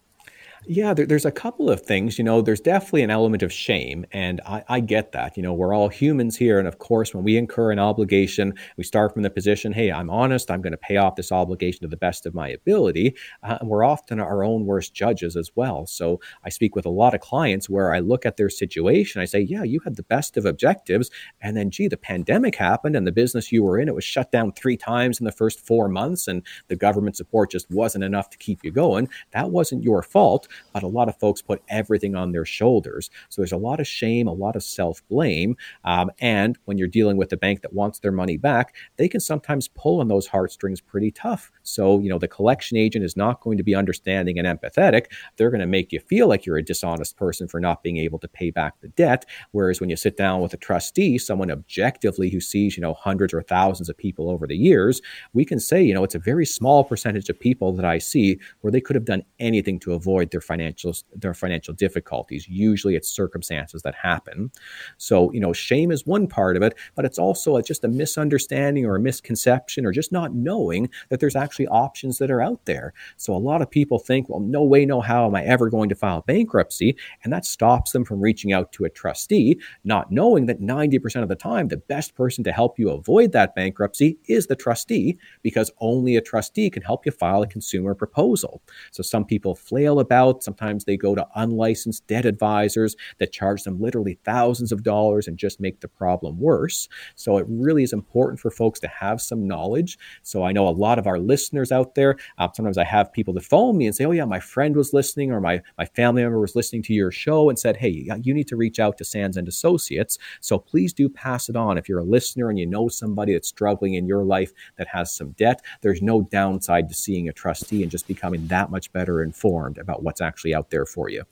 [0.65, 2.17] Yeah, there, there's a couple of things.
[2.17, 5.37] You know, there's definitely an element of shame, and I, I, get that.
[5.37, 8.83] You know, we're all humans here, and of course, when we incur an obligation, we
[8.83, 10.49] start from the position, "Hey, I'm honest.
[10.49, 13.69] I'm going to pay off this obligation to the best of my ability." Uh, and
[13.69, 15.85] we're often our own worst judges as well.
[15.85, 19.21] So I speak with a lot of clients where I look at their situation.
[19.21, 22.95] I say, "Yeah, you had the best of objectives, and then, gee, the pandemic happened,
[22.95, 25.59] and the business you were in it was shut down three times in the first
[25.65, 29.07] four months, and the government support just wasn't enough to keep you going.
[29.31, 33.09] That wasn't your fault." But a lot of folks put everything on their shoulders.
[33.29, 35.55] So there's a lot of shame, a lot of self blame.
[35.83, 39.19] Um, and when you're dealing with a bank that wants their money back, they can
[39.19, 41.51] sometimes pull on those heartstrings pretty tough.
[41.63, 45.05] So, you know, the collection agent is not going to be understanding and empathetic.
[45.35, 48.19] They're going to make you feel like you're a dishonest person for not being able
[48.19, 49.25] to pay back the debt.
[49.51, 53.33] Whereas when you sit down with a trustee, someone objectively who sees, you know, hundreds
[53.33, 55.01] or thousands of people over the years,
[55.33, 58.39] we can say, you know, it's a very small percentage of people that I see
[58.61, 62.47] where they could have done anything to avoid their financial their financial difficulties.
[62.47, 64.51] Usually, it's circumstances that happen.
[64.97, 68.85] So, you know, shame is one part of it, but it's also just a misunderstanding
[68.85, 72.93] or a misconception or just not knowing that there's actually options that are out there.
[73.17, 75.89] So, a lot of people think, well, no way, no how am I ever going
[75.89, 80.45] to file bankruptcy, and that stops them from reaching out to a trustee, not knowing
[80.45, 84.47] that 90% of the time the best person to help you avoid that bankruptcy is
[84.47, 88.61] the trustee because only a trustee can help you file a consumer proposal.
[88.91, 90.26] So some people flail about.
[90.39, 95.37] Sometimes they go to unlicensed debt advisors that charge them literally thousands of dollars and
[95.37, 96.87] just make the problem worse.
[97.15, 99.97] So it really is important for folks to have some knowledge.
[100.23, 103.33] So I know a lot of our listeners out there, uh, sometimes I have people
[103.35, 106.23] that phone me and say, oh, yeah, my friend was listening or my, my family
[106.23, 109.05] member was listening to your show and said, hey, you need to reach out to
[109.05, 110.17] Sands and Associates.
[110.41, 111.77] So please do pass it on.
[111.77, 115.13] If you're a listener and you know somebody that's struggling in your life that has
[115.13, 119.23] some debt, there's no downside to seeing a trustee and just becoming that much better
[119.23, 121.23] informed about what's actually out there for you.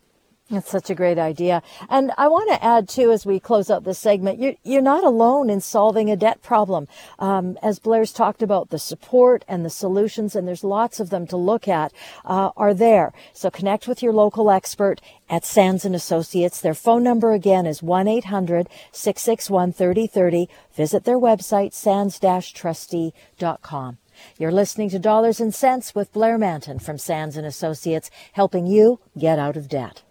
[0.52, 1.64] That's such a great idea.
[1.90, 5.04] And I want to add too, as we close out this segment, you're, you're not
[5.04, 6.88] alone in solving a debt problem.
[7.18, 11.26] Um, as Blair's talked about, the support and the solutions, and there's lots of them
[11.28, 11.92] to look at,
[12.26, 13.12] uh, are there.
[13.34, 16.62] So connect with your local expert at Sands and Associates.
[16.62, 20.48] Their phone number again is 1-800-661-3030.
[20.76, 23.98] Visit their website, sands-trustee.com.
[24.38, 29.00] You're listening to Dollars and Sense with Blair Mantin from Sands and Associates, helping you
[29.18, 30.04] get out of debt.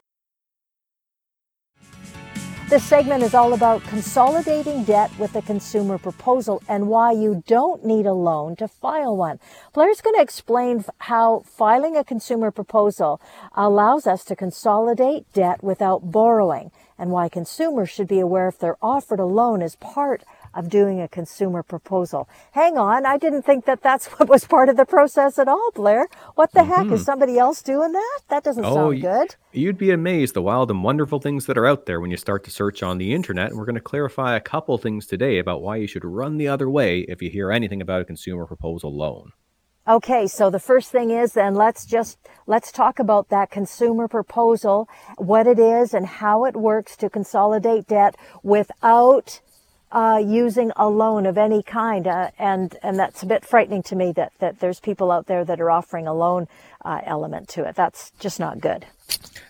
[2.71, 7.85] This segment is all about consolidating debt with a consumer proposal and why you don't
[7.85, 9.39] need a loan to file one.
[9.75, 13.21] Blair's going to explain how filing a consumer proposal
[13.55, 18.79] allows us to consolidate debt without borrowing and why consumers should be aware if they're
[18.81, 22.29] offered a loan as part of doing a consumer proposal.
[22.53, 25.71] Hang on, I didn't think that that's what was part of the process at all,
[25.75, 26.09] Blair.
[26.35, 26.71] What the mm-hmm.
[26.71, 26.85] heck?
[26.87, 27.05] Is mm-hmm.
[27.05, 28.21] somebody else doing that?
[28.29, 29.37] That doesn't oh, sound good.
[29.53, 32.45] You'd be amazed the wild and wonderful things that are out there when you start
[32.45, 33.51] to search on the internet.
[33.51, 36.49] And we're going to clarify a couple things today about why you should run the
[36.49, 39.33] other way if you hear anything about a consumer proposal loan.
[39.87, 44.89] Okay, so the first thing is then let's just let's talk about that consumer proposal,
[45.19, 49.43] what it is and how it works to consolidate debt without
[49.95, 53.97] uh, using a loan of any kind, uh, and and that's a bit frightening to
[53.97, 56.49] me that that there's people out there that are offering a loan
[56.85, 57.75] uh, element to it.
[57.75, 58.87] That's just not good.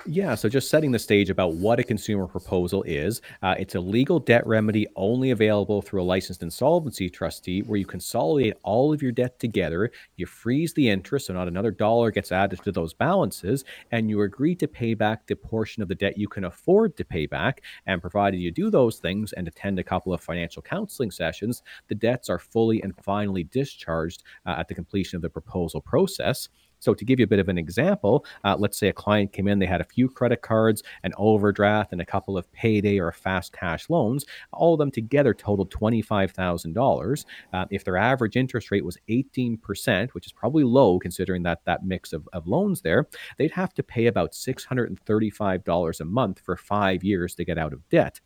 [0.06, 3.22] Yeah, so just setting the stage about what a consumer proposal is.
[3.42, 7.86] Uh, it's a legal debt remedy only available through a licensed insolvency trustee where you
[7.86, 12.32] consolidate all of your debt together, you freeze the interest so not another dollar gets
[12.32, 16.18] added to those balances, and you agree to pay back the portion of the debt
[16.18, 17.62] you can afford to pay back.
[17.86, 21.94] And provided you do those things and attend a couple of financial counseling sessions, the
[21.94, 26.48] debts are fully and finally discharged uh, at the completion of the proposal process.
[26.84, 29.48] So, to give you a bit of an example, uh, let's say a client came
[29.48, 33.10] in, they had a few credit cards, an overdraft, and a couple of payday or
[33.10, 34.26] fast cash loans.
[34.52, 37.24] All of them together totaled $25,000.
[37.54, 41.86] Uh, if their average interest rate was 18%, which is probably low considering that that
[41.86, 47.02] mix of, of loans there, they'd have to pay about $635 a month for five
[47.02, 48.20] years to get out of debt.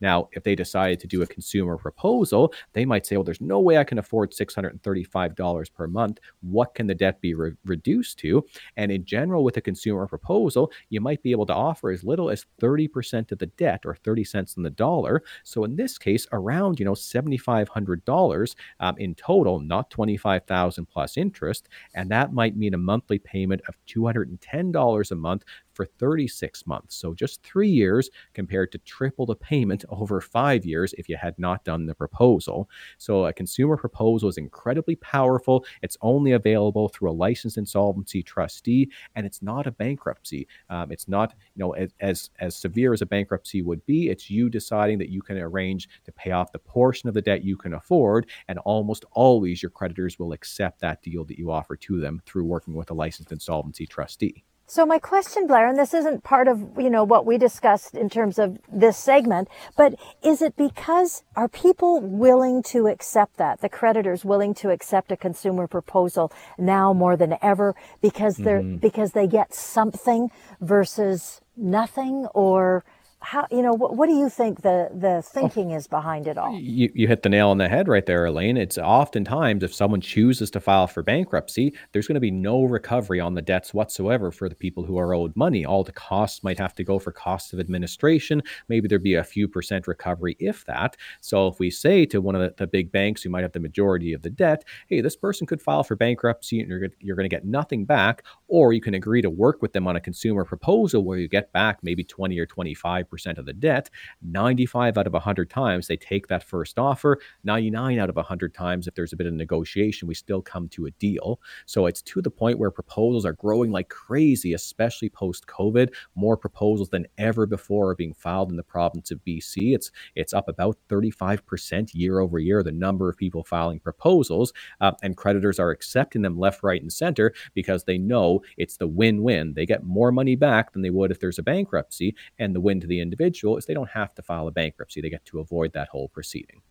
[0.00, 3.60] Now, if they decided to do a consumer proposal, they might say, well, there's no
[3.60, 6.20] way I can afford $635 per month.
[6.40, 8.44] What can the debt be re- reduced to?
[8.76, 12.30] And in general, with a consumer proposal, you might be able to offer as little
[12.30, 15.22] as 30% of the debt or 30 cents on the dollar.
[15.44, 21.68] So in this case, around, you know, $7,500 um, in total, not 25,000 plus interest.
[21.94, 25.44] And that might mean a monthly payment of $210 a month
[25.78, 26.96] for 36 months.
[26.96, 31.38] So just three years compared to triple the payment over five years if you had
[31.38, 32.68] not done the proposal.
[32.98, 35.64] So a consumer proposal is incredibly powerful.
[35.80, 40.48] It's only available through a licensed insolvency trustee, and it's not a bankruptcy.
[40.68, 44.08] Um, it's not, you know, as, as as severe as a bankruptcy would be.
[44.08, 47.44] It's you deciding that you can arrange to pay off the portion of the debt
[47.44, 51.76] you can afford, and almost always your creditors will accept that deal that you offer
[51.76, 54.44] to them through working with a licensed insolvency trustee.
[54.70, 58.10] So my question, Blair, and this isn't part of, you know, what we discussed in
[58.10, 63.62] terms of this segment, but is it because are people willing to accept that?
[63.62, 68.76] The creditors willing to accept a consumer proposal now more than ever because they're, mm-hmm.
[68.76, 72.84] because they get something versus nothing or
[73.20, 76.56] how you know what, what do you think the the thinking is behind it all?
[76.58, 78.56] You, you hit the nail on the head right there elaine.
[78.56, 83.18] It's oftentimes if someone chooses to file for bankruptcy there's going to be no recovery
[83.18, 85.64] on the debts whatsoever for the people who are owed money.
[85.64, 88.42] All the costs might have to go for costs of administration.
[88.68, 90.96] Maybe there'd be a few percent recovery if that.
[91.20, 93.60] So if we say to one of the, the big banks who might have the
[93.60, 97.28] majority of the debt hey this person could file for bankruptcy and you're, you're going
[97.28, 100.44] to get nothing back or you can agree to work with them on a consumer
[100.44, 103.90] proposal where you get back maybe 20 or 25 percent of the debt.
[104.22, 107.20] 95 out of 100 times, they take that first offer.
[107.44, 110.86] 99 out of 100 times, if there's a bit of negotiation, we still come to
[110.86, 111.40] a deal.
[111.66, 115.90] So it's to the point where proposals are growing like crazy, especially post COVID.
[116.14, 119.74] More proposals than ever before are being filed in the province of BC.
[119.74, 124.92] It's it's up about 35% year over year, the number of people filing proposals, uh,
[125.02, 129.22] and creditors are accepting them left, right, and center because they know it's the win
[129.22, 129.54] win.
[129.54, 132.80] They get more money back than they would if there's a bankruptcy, and the win
[132.80, 135.00] to the the individual is they don't have to file a bankruptcy.
[135.00, 136.62] They get to avoid that whole proceeding.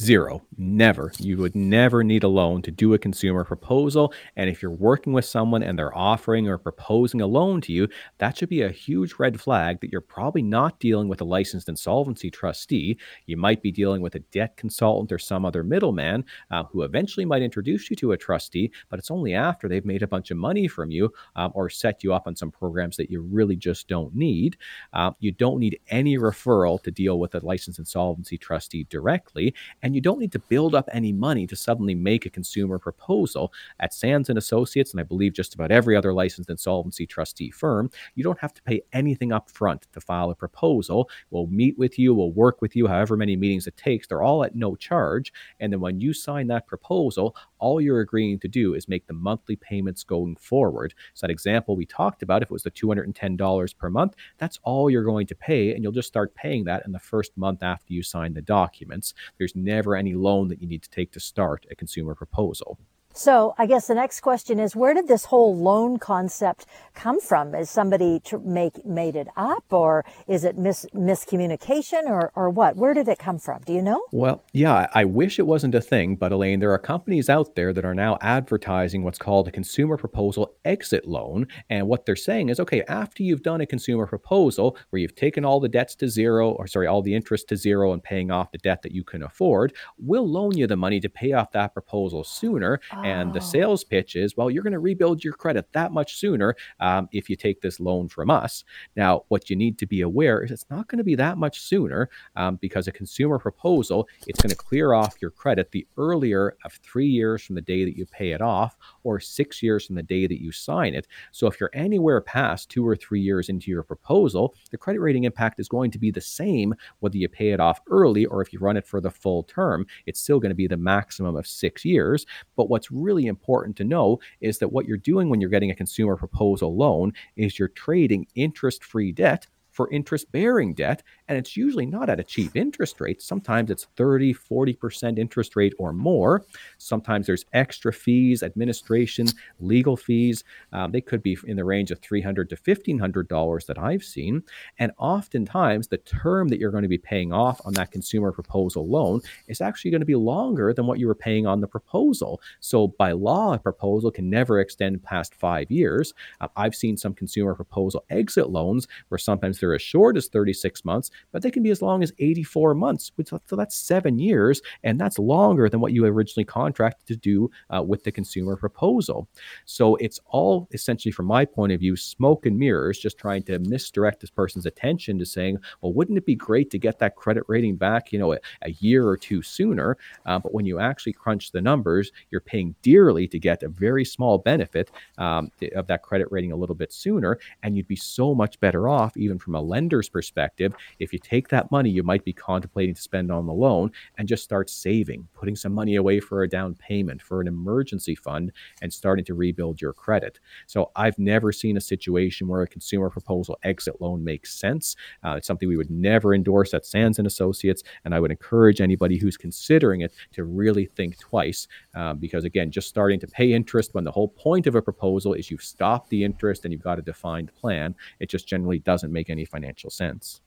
[0.04, 0.42] Zero.
[0.58, 1.14] Never.
[1.18, 4.14] You would never need a loan to do a consumer proposal.
[4.36, 7.88] And if you're working with someone and they're offering or proposing a loan to you,
[8.18, 11.70] that should be a huge red flag that you're probably not dealing with a licensed
[11.70, 12.98] insolvency trustee.
[13.28, 17.26] You might be dealing with a debt consultant or some other middleman uh, who eventually
[17.26, 20.38] might introduce you to a trustee, but it's only after they've made a bunch of
[20.38, 23.88] money from you um, or set you up on some programs that you really just
[23.88, 24.58] don't need.
[24.92, 29.93] Uh, you don't need any referral to deal with a licensed insolvency trustee directly and
[29.96, 33.94] you don't need to build up any money to suddenly make a consumer proposal at
[33.94, 37.90] Sands and Associates, and I believe just about every other licensed insolvency trustee firm.
[38.16, 41.10] You don't have to pay anything up front to file a proposal.
[41.30, 44.08] We'll meet with you, we'll work with you, however many meetings it takes.
[44.08, 45.34] They're all at no charge.
[45.60, 49.14] And then when you sign that proposal, all you're agreeing to do is make the
[49.14, 50.94] monthly payments going forward.
[51.14, 54.90] So that example we talked about, if it was the $210 per month, that's all
[54.90, 57.94] you're going to pay, and you'll just start paying that in the first month after
[57.94, 59.14] you sign the documents.
[59.38, 62.78] There's never any loan that you need to take to start a consumer proposal.
[63.16, 67.54] So I guess the next question is, where did this whole loan concept come from?
[67.54, 72.76] Is somebody tr- make made it up, or is it mis- miscommunication, or or what?
[72.76, 73.62] Where did it come from?
[73.62, 74.04] Do you know?
[74.12, 77.72] Well, yeah, I wish it wasn't a thing, but Elaine, there are companies out there
[77.72, 82.50] that are now advertising what's called a consumer proposal exit loan, and what they're saying
[82.50, 86.08] is, okay, after you've done a consumer proposal where you've taken all the debts to
[86.08, 89.04] zero, or sorry, all the interest to zero, and paying off the debt that you
[89.04, 92.80] can afford, we'll loan you the money to pay off that proposal sooner.
[93.04, 96.56] And the sales pitch is, well, you're going to rebuild your credit that much sooner
[96.80, 98.64] um, if you take this loan from us.
[98.96, 101.60] Now, what you need to be aware is it's not going to be that much
[101.60, 106.56] sooner um, because a consumer proposal, it's going to clear off your credit the earlier
[106.64, 109.96] of three years from the day that you pay it off or six years from
[109.96, 111.08] the day that you sign it.
[111.32, 115.24] So if you're anywhere past two or three years into your proposal, the credit rating
[115.24, 118.54] impact is going to be the same whether you pay it off early or if
[118.54, 119.86] you run it for the full term.
[120.06, 122.26] It's still going to be the maximum of six years.
[122.56, 125.76] But what's really important to know is that what you're doing when you're getting a
[125.76, 131.56] consumer proposal loan is you're trading interest free debt for interest bearing debt and it's
[131.56, 133.22] usually not at a cheap interest rate.
[133.22, 136.46] Sometimes it's 30, 40% interest rate or more.
[136.78, 139.28] Sometimes there's extra fees, administration,
[139.60, 140.44] legal fees.
[140.72, 144.44] Um, they could be in the range of 300 to $1,500 that I've seen.
[144.80, 148.88] And oftentimes, the term that you're going to be paying off on that consumer proposal
[148.88, 152.42] loan is actually going to be longer than what you were paying on the proposal.
[152.60, 156.14] So, by law, a proposal can never extend past five years.
[156.42, 160.86] Uh, I've seen some consumer proposal exit loans where sometimes they're as short as 36
[160.86, 163.12] months, but they can be as long as 84 months.
[163.16, 167.50] Which, So that's seven years, and that's longer than what you originally contracted to do
[167.70, 169.28] uh, with the consumer proposal.
[169.66, 173.60] So it's all essentially, from my point of view, smoke and mirrors, just trying to
[173.60, 177.44] misdirect this person's attention to saying, well, wouldn't it be great to get that credit
[177.48, 179.98] rating back, you know, a, a year or two sooner?
[180.26, 184.06] Uh, but when you actually crunch the numbers, you're paying dearly to get a very
[184.06, 187.40] small benefit um, of that credit rating a little bit sooner.
[187.64, 191.50] And you'd be so much better off, even from a lender's perspective, if you take
[191.50, 195.28] that money you might be contemplating to spend on the loan and just start saving,
[195.34, 199.34] putting some money away for a down payment, for an emergency fund, and starting to
[199.34, 200.40] rebuild your credit.
[200.68, 204.96] So I've never seen a situation where a consumer proposal exit loan makes sense.
[205.24, 208.82] Uh, it's something we would never endorse at Sands and Associates, and I would encourage
[208.82, 213.54] anybody who's considering it to really think twice, um, because again, just starting to pay
[213.54, 216.82] interest when the whole point of a proposal is you've stopped the interest and you've
[216.82, 220.42] got a defined plan, it just generally doesn't make any financial sense.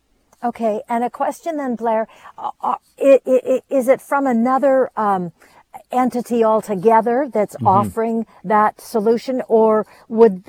[0.45, 5.33] Okay, and a question then, Blair, uh, uh is it from another um,
[5.91, 7.67] entity altogether that's mm-hmm.
[7.67, 10.45] offering that solution, or would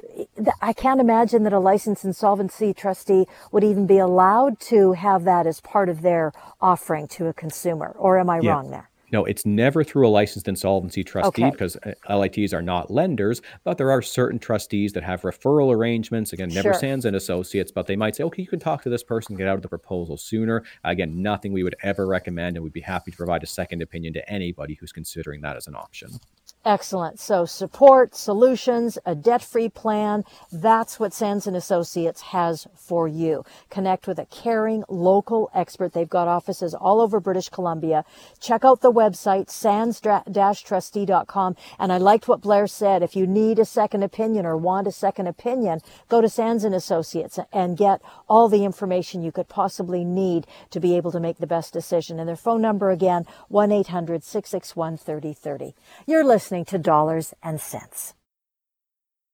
[0.62, 5.48] I can't imagine that a licensed insolvency trustee would even be allowed to have that
[5.48, 8.52] as part of their offering to a consumer, or am I yeah.
[8.52, 8.90] wrong there?
[9.12, 11.52] No, it's never through a licensed insolvency trustee okay.
[11.52, 16.34] because uh, LITs are not lenders, but there are certain trustees that have referral arrangements.
[16.34, 16.80] Again, never sure.
[16.80, 19.48] Sands and Associates, but they might say, okay, you can talk to this person, get
[19.48, 20.64] out of the proposal sooner.
[20.84, 24.14] Again, nothing we would ever recommend, and we'd be happy to provide a second opinion
[24.14, 26.20] to anybody who's considering that as an option.
[26.68, 27.18] Excellent.
[27.18, 30.26] So support, solutions, a debt-free plan.
[30.52, 33.46] That's what Sands and Associates has for you.
[33.70, 35.94] Connect with a caring local expert.
[35.94, 38.04] They've got offices all over British Columbia.
[38.42, 41.56] Check out the website, sands-trustee.com.
[41.80, 43.02] And I liked what Blair said.
[43.02, 46.76] If you need a second opinion or want a second opinion, go to Sands and
[46.76, 51.38] Associates and get all the information you could possibly need to be able to make
[51.38, 52.20] the best decision.
[52.20, 55.74] And their phone number again, 1-800-661-3030.
[56.06, 58.14] You're listening listening to Dollars and Sense.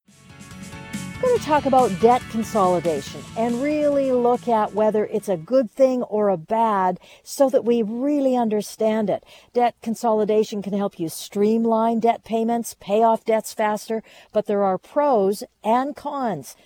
[0.08, 5.70] I'm going to talk about debt consolidation and really look at whether it's a good
[5.70, 9.24] thing or a bad so that we really understand it.
[9.54, 14.02] Debt consolidation can help you streamline debt payments, pay off debts faster,
[14.32, 16.56] but there are pros and cons.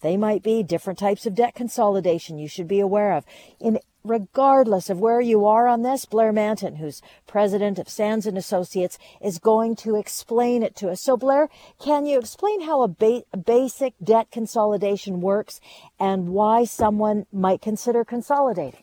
[0.00, 3.26] They might be different types of debt consolidation you should be aware of.
[3.60, 8.38] In regardless of where you are on this, Blair Mantin, who's president of Sands and
[8.38, 11.00] Associates, is going to explain it to us.
[11.00, 11.48] So, Blair,
[11.82, 15.60] can you explain how a, ba- basic debt consolidation works
[15.98, 18.82] and why someone might consider consolidating?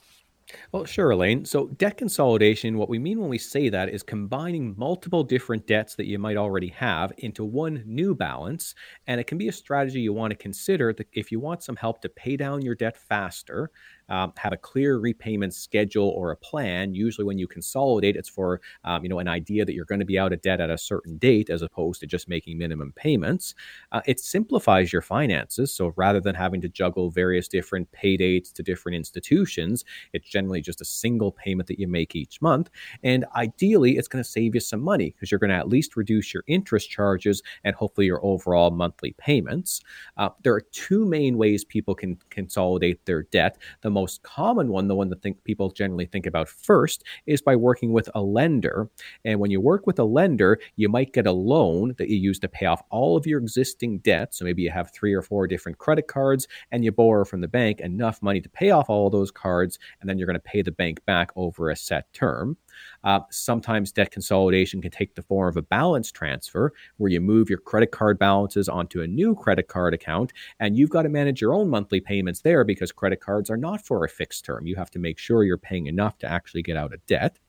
[0.72, 1.46] Well, sure, Elaine.
[1.46, 5.96] So, debt consolidation, what we mean when we say that is combining multiple different debts
[5.96, 8.76] that you might already have into one new balance.
[9.08, 12.02] And it can be a strategy you want to consider if you want some help
[12.02, 13.72] to pay down your debt faster
[14.10, 16.94] um, have a clear repayment schedule or a plan.
[16.94, 20.06] Usually, when you consolidate, it's for um, you know an idea that you're going to
[20.06, 23.56] be out of debt at a certain date, as opposed to just making minimum payments.
[23.92, 25.74] Uh, it simplifies your finances.
[25.74, 30.62] So rather than having to juggle various different pay dates to different institutions, it's generally
[30.62, 32.70] just a single payment that you make each month.
[33.04, 35.96] And ideally, it's going to save you some money because you're going to at least
[35.96, 39.82] reduce your interest charges and hopefully your overall monthly payments.
[40.18, 43.58] Uh, there are two main ways people can consolidate their debt.
[43.82, 47.56] The most common one, the one that think people generally think about first, is by
[47.56, 48.90] working with a lender.
[49.24, 52.40] And when you work with a lender, you might get a loan that you use
[52.40, 54.34] to pay off all of your existing debt.
[54.34, 57.48] So maybe you have three or four different credit cards and you borrow from the
[57.48, 60.62] bank enough money to pay off all those cards, and then you're going to pay
[60.62, 62.58] the bank back over a set term.
[63.04, 67.50] Uh, sometimes debt consolidation can take the form of a balance transfer where you move
[67.50, 71.42] your credit card balances onto a new credit card account and you've got to manage
[71.42, 74.66] your own monthly payments there because credit cards are not for a fixed term.
[74.66, 77.40] You have to make sure you're paying enough to actually get out of debt.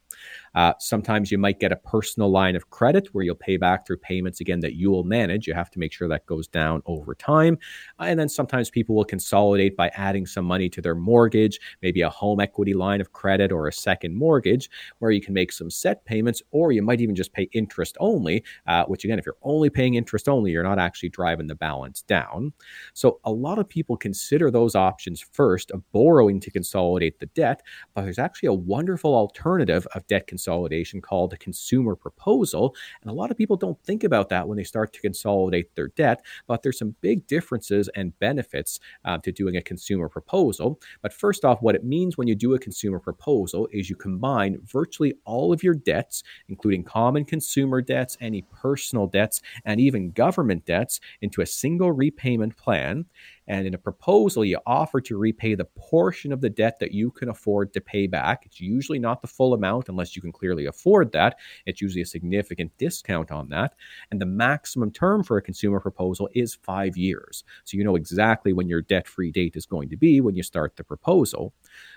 [0.55, 3.97] Uh, sometimes you might get a personal line of credit where you'll pay back through
[3.99, 5.47] payments again that you will manage.
[5.47, 7.59] You have to make sure that goes down over time.
[7.99, 12.03] Uh, and then sometimes people will consolidate by adding some money to their mortgage, maybe
[12.03, 15.71] a home equity line of credit or a second mortgage, where you can make some
[15.71, 19.37] set payments, or you might even just pay interest only, uh, which again, if you're
[19.43, 22.53] only paying interest only, you're not actually driving the balance down.
[22.93, 27.63] So a lot of people consider those options first of borrowing to consolidate the debt,
[27.95, 32.75] but there's actually a wonderful alternative of debt consolidation consolidation called a consumer proposal.
[33.01, 35.89] And a lot of people don't think about that when they start to consolidate their
[35.89, 40.79] debt, but there's some big differences and benefits uh, to doing a consumer proposal.
[41.01, 44.59] But first off, what it means when you do a consumer proposal is you combine
[44.65, 50.67] virtually all of your debts, including common consumer debts, any personal debts, and even government
[50.67, 53.07] debts, into a single repayment plan.
[53.47, 57.11] And in a proposal, you offer to repay the portion of the debt that you
[57.11, 58.47] can afford to pay back.
[58.47, 61.39] It's usually not the full amount unless you can clearly afford that.
[61.67, 63.75] It's usually a significant discount on that.
[64.11, 67.45] And the maximum term for a consumer proposal is five years.
[67.65, 70.43] So you know exactly when your debt free date is going to be when you
[70.43, 71.53] start the proposal.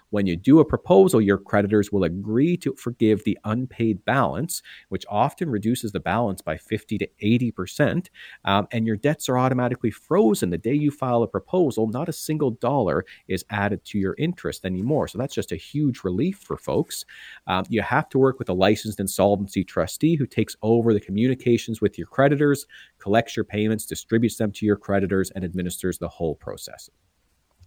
[0.09, 5.05] When you do a proposal, your creditors will agree to forgive the unpaid balance, which
[5.09, 8.07] often reduces the balance by 50 to 80%.
[8.45, 11.87] Um, and your debts are automatically frozen the day you file a proposal.
[11.87, 15.07] Not a single dollar is added to your interest anymore.
[15.07, 17.05] So that's just a huge relief for folks.
[17.45, 21.81] Um, you have to work with a licensed insolvency trustee who takes over the communications
[21.81, 22.65] with your creditors,
[22.99, 26.89] collects your payments, distributes them to your creditors, and administers the whole process.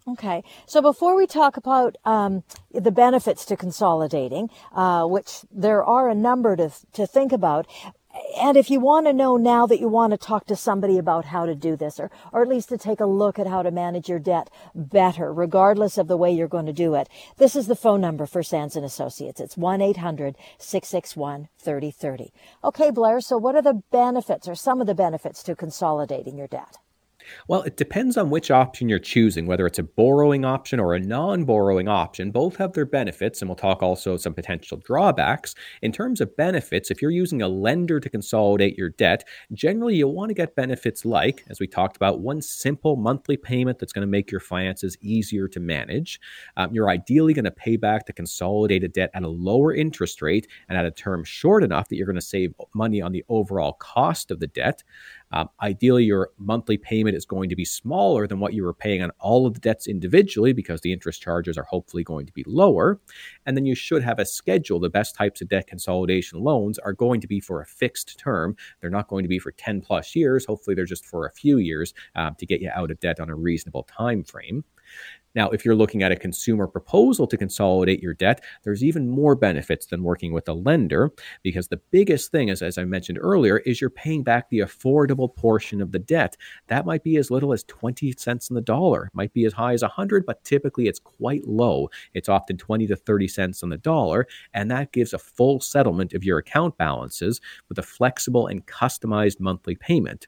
[0.09, 0.43] Okay.
[0.67, 2.43] So before we talk about um,
[2.73, 7.67] the benefits to consolidating, uh, which there are a number to, to think about,
[8.37, 11.27] and if you want to know now that you want to talk to somebody about
[11.27, 13.71] how to do this, or, or at least to take a look at how to
[13.71, 17.69] manage your debt better, regardless of the way you're going to do it, this is
[17.69, 19.41] the phone number for Sands and Associates.
[19.41, 22.31] It's 1-800-661-3030.
[22.65, 26.49] Okay, Blair, so what are the benefits or some of the benefits to consolidating your
[26.49, 26.79] debt?
[27.49, 31.01] Well, it depends on which option you're choosing, whether it's a borrowing option or a
[31.01, 32.31] non borrowing option.
[32.31, 35.55] Both have their benefits, and we'll talk also some potential drawbacks.
[35.83, 40.14] In terms of benefits, if you're using a lender to consolidate your debt, generally you'll
[40.14, 44.07] want to get benefits like, as we talked about, one simple monthly payment that's going
[44.07, 46.20] to make your finances easier to manage.
[46.57, 50.47] Um, you're ideally going to pay back the consolidated debt at a lower interest rate
[50.68, 53.72] and at a term short enough that you're going to save money on the overall
[53.74, 54.83] cost of the debt.
[55.33, 59.03] Um, ideally, your monthly payment is going to be smaller than what you were paying
[59.03, 62.45] on all of the debts individually because the interest charges are hopefully going to be
[62.47, 63.01] lower.
[63.47, 64.81] And then you should have a schedule.
[64.81, 68.57] The best types of debt consolidation loans are going to be for a fixed term.
[68.81, 70.45] They're not going to be for 10 plus years.
[70.45, 73.31] Hopefully, they're just for a few years um, to get you out of debt on
[73.31, 74.64] a reasonable time frame.
[75.35, 79.35] Now, if you're looking at a consumer proposal to consolidate your debt, there's even more
[79.35, 81.11] benefits than working with a lender
[81.43, 85.35] because the biggest thing is, as I mentioned earlier, is you're paying back the affordable
[85.35, 86.37] portion of the debt.
[86.66, 89.72] That might be as little as 20 cents in the dollar, might be as high
[89.72, 91.91] as 100, but typically it's quite low.
[92.14, 96.12] It's often 20 to 30 cents on the dollar, and that gives a full settlement
[96.12, 100.26] of your account balances with a flexible and customized monthly payment.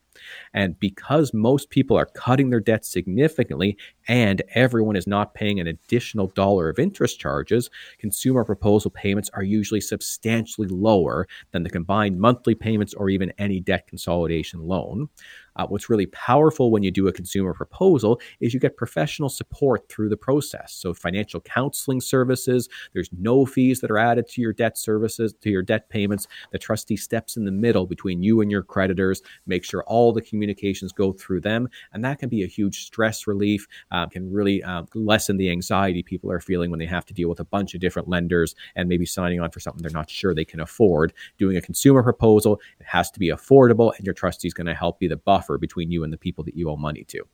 [0.54, 3.76] And because most people are cutting their debt significantly
[4.08, 9.42] and everyone is not paying an additional dollar of interest charges, consumer proposal payments are
[9.42, 15.08] usually substantially lower than the combined monthly payments or even any debt consolidation loan.
[15.56, 19.88] Uh, what's really powerful when you do a consumer proposal is you get professional support
[19.88, 20.72] through the process.
[20.72, 25.50] So, financial counseling services, there's no fees that are added to your debt services, to
[25.50, 26.26] your debt payments.
[26.52, 30.22] The trustee steps in the middle between you and your creditors, make sure all the
[30.22, 31.68] communications go through them.
[31.92, 36.02] And that can be a huge stress relief, uh, can really uh, lessen the anxiety
[36.02, 38.88] people are feeling when they have to deal with a bunch of different lenders and
[38.88, 41.12] maybe signing on for something they're not sure they can afford.
[41.38, 44.74] Doing a consumer proposal, it has to be affordable, and your trustee is going to
[44.74, 47.24] help be the buffer buffer between you and the people that you owe money to.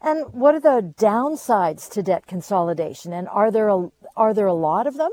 [0.00, 3.12] And what are the downsides to debt consolidation?
[3.12, 5.10] And are there a, are there a lot of them?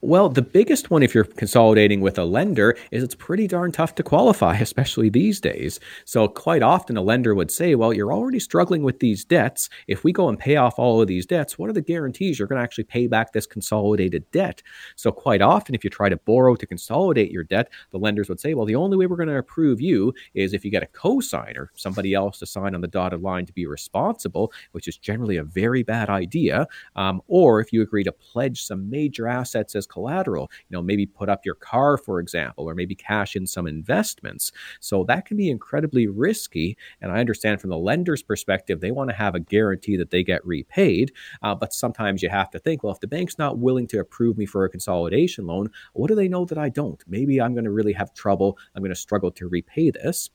[0.00, 3.94] Well, the biggest one, if you're consolidating with a lender, is it's pretty darn tough
[3.96, 5.80] to qualify, especially these days.
[6.04, 9.68] So, quite often, a lender would say, Well, you're already struggling with these debts.
[9.86, 12.48] If we go and pay off all of these debts, what are the guarantees you're
[12.48, 14.62] going to actually pay back this consolidated debt?
[14.96, 18.40] So, quite often, if you try to borrow to consolidate your debt, the lenders would
[18.40, 20.86] say, Well, the only way we're going to approve you is if you get a
[20.86, 25.36] cosigner, somebody else to sign on the dotted line to be responsible, which is generally
[25.36, 26.66] a very bad idea,
[26.96, 30.50] um, or if you agree to pledge some major assets assets as collateral.
[30.68, 34.52] You know, maybe put up your car, for example, or maybe cash in some investments.
[34.80, 36.76] So that can be incredibly risky.
[37.00, 40.22] And I understand from the lender's perspective, they want to have a guarantee that they
[40.24, 41.12] get repaid.
[41.42, 44.36] Uh, but sometimes you have to think, well, if the bank's not willing to approve
[44.36, 47.02] me for a consolidation loan, what do they know that I don't?
[47.06, 48.58] Maybe I'm going to really have trouble.
[48.74, 50.30] I'm going to struggle to repay this.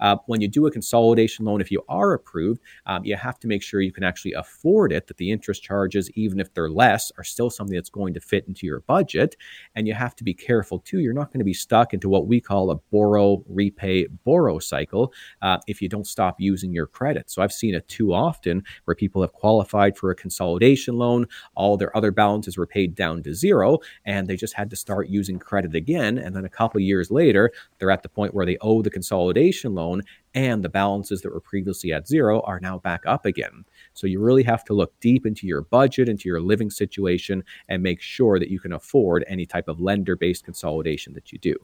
[0.00, 3.46] Uh, when you do a consolidation loan, if you are approved, um, you have to
[3.46, 7.12] make sure you can actually afford it, that the interest charges, even if they're less,
[7.18, 9.36] are still something that's going to fit into your budget.
[9.74, 11.00] And you have to be careful too.
[11.00, 15.12] You're not going to be stuck into what we call a borrow, repay, borrow cycle
[15.42, 17.30] uh, if you don't stop using your credit.
[17.30, 21.76] So I've seen it too often where people have qualified for a consolidation loan, all
[21.76, 25.38] their other balances were paid down to zero, and they just had to start using
[25.38, 26.18] credit again.
[26.18, 29.74] And then a couple years later, they're at the point where they owe the consolidation
[29.74, 30.02] loan loan
[30.34, 33.64] and the balances that were previously at zero are now back up again.
[33.94, 37.82] So you really have to look deep into your budget, into your living situation, and
[37.82, 41.56] make sure that you can afford any type of lender based consolidation that you do.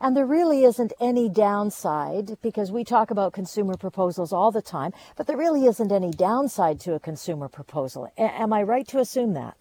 [0.00, 4.92] and there really isn't any downside because we talk about consumer proposals all the time,
[5.16, 8.08] but there really isn't any downside to a consumer proposal.
[8.18, 9.56] A- am I right to assume that?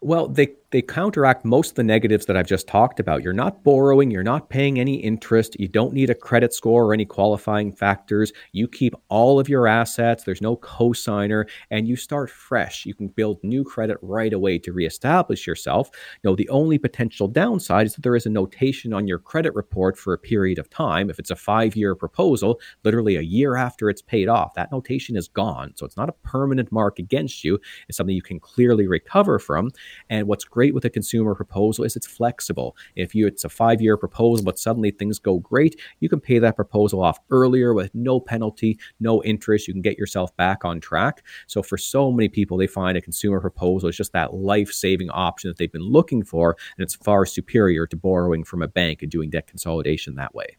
[0.00, 3.22] Well, they, they counteract most of the negatives that I've just talked about.
[3.22, 6.92] You're not borrowing, you're not paying any interest, you don't need a credit score or
[6.92, 8.32] any qualifying factors.
[8.50, 12.86] You keep all of your assets, there's no cosigner, and you start fresh.
[12.86, 15.90] You can build new credit right away to reestablish yourself.
[16.24, 19.54] You know, the only potential downside is that there is a notation on your credit
[19.54, 21.08] report for a period of time.
[21.08, 25.16] If it's a five year proposal, literally a year after it's paid off, that notation
[25.16, 25.72] is gone.
[25.76, 29.70] So it's not a permanent mark against you, it's something you can clearly recover from.
[30.10, 32.76] And what's great with a consumer proposal is it's flexible.
[32.96, 36.38] If you it's a five year proposal, but suddenly things go great, you can pay
[36.38, 39.68] that proposal off earlier with no penalty, no interest.
[39.68, 41.24] You can get yourself back on track.
[41.46, 45.10] So for so many people, they find a consumer proposal is just that life saving
[45.10, 49.02] option that they've been looking for, and it's far superior to borrowing from a bank
[49.02, 50.56] and doing debt consolidation that way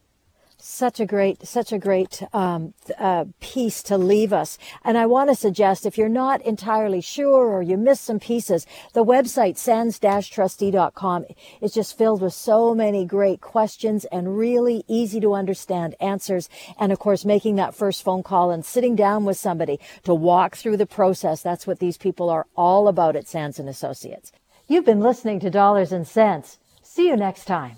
[0.65, 4.57] such a great such a great um, uh, piece to leave us.
[4.83, 8.65] And i want to suggest if you're not entirely sure or you missed some pieces
[8.93, 11.25] the website sands-trustee.com
[11.61, 16.49] is just filled with so many great questions and really easy to understand answers.
[16.79, 20.55] And of course making that first phone call and sitting down with somebody to walk
[20.55, 24.31] through the process that's what these people are all about at sands and associates.
[24.67, 26.57] You've been listening to dollars and sense.
[26.81, 27.77] See you next time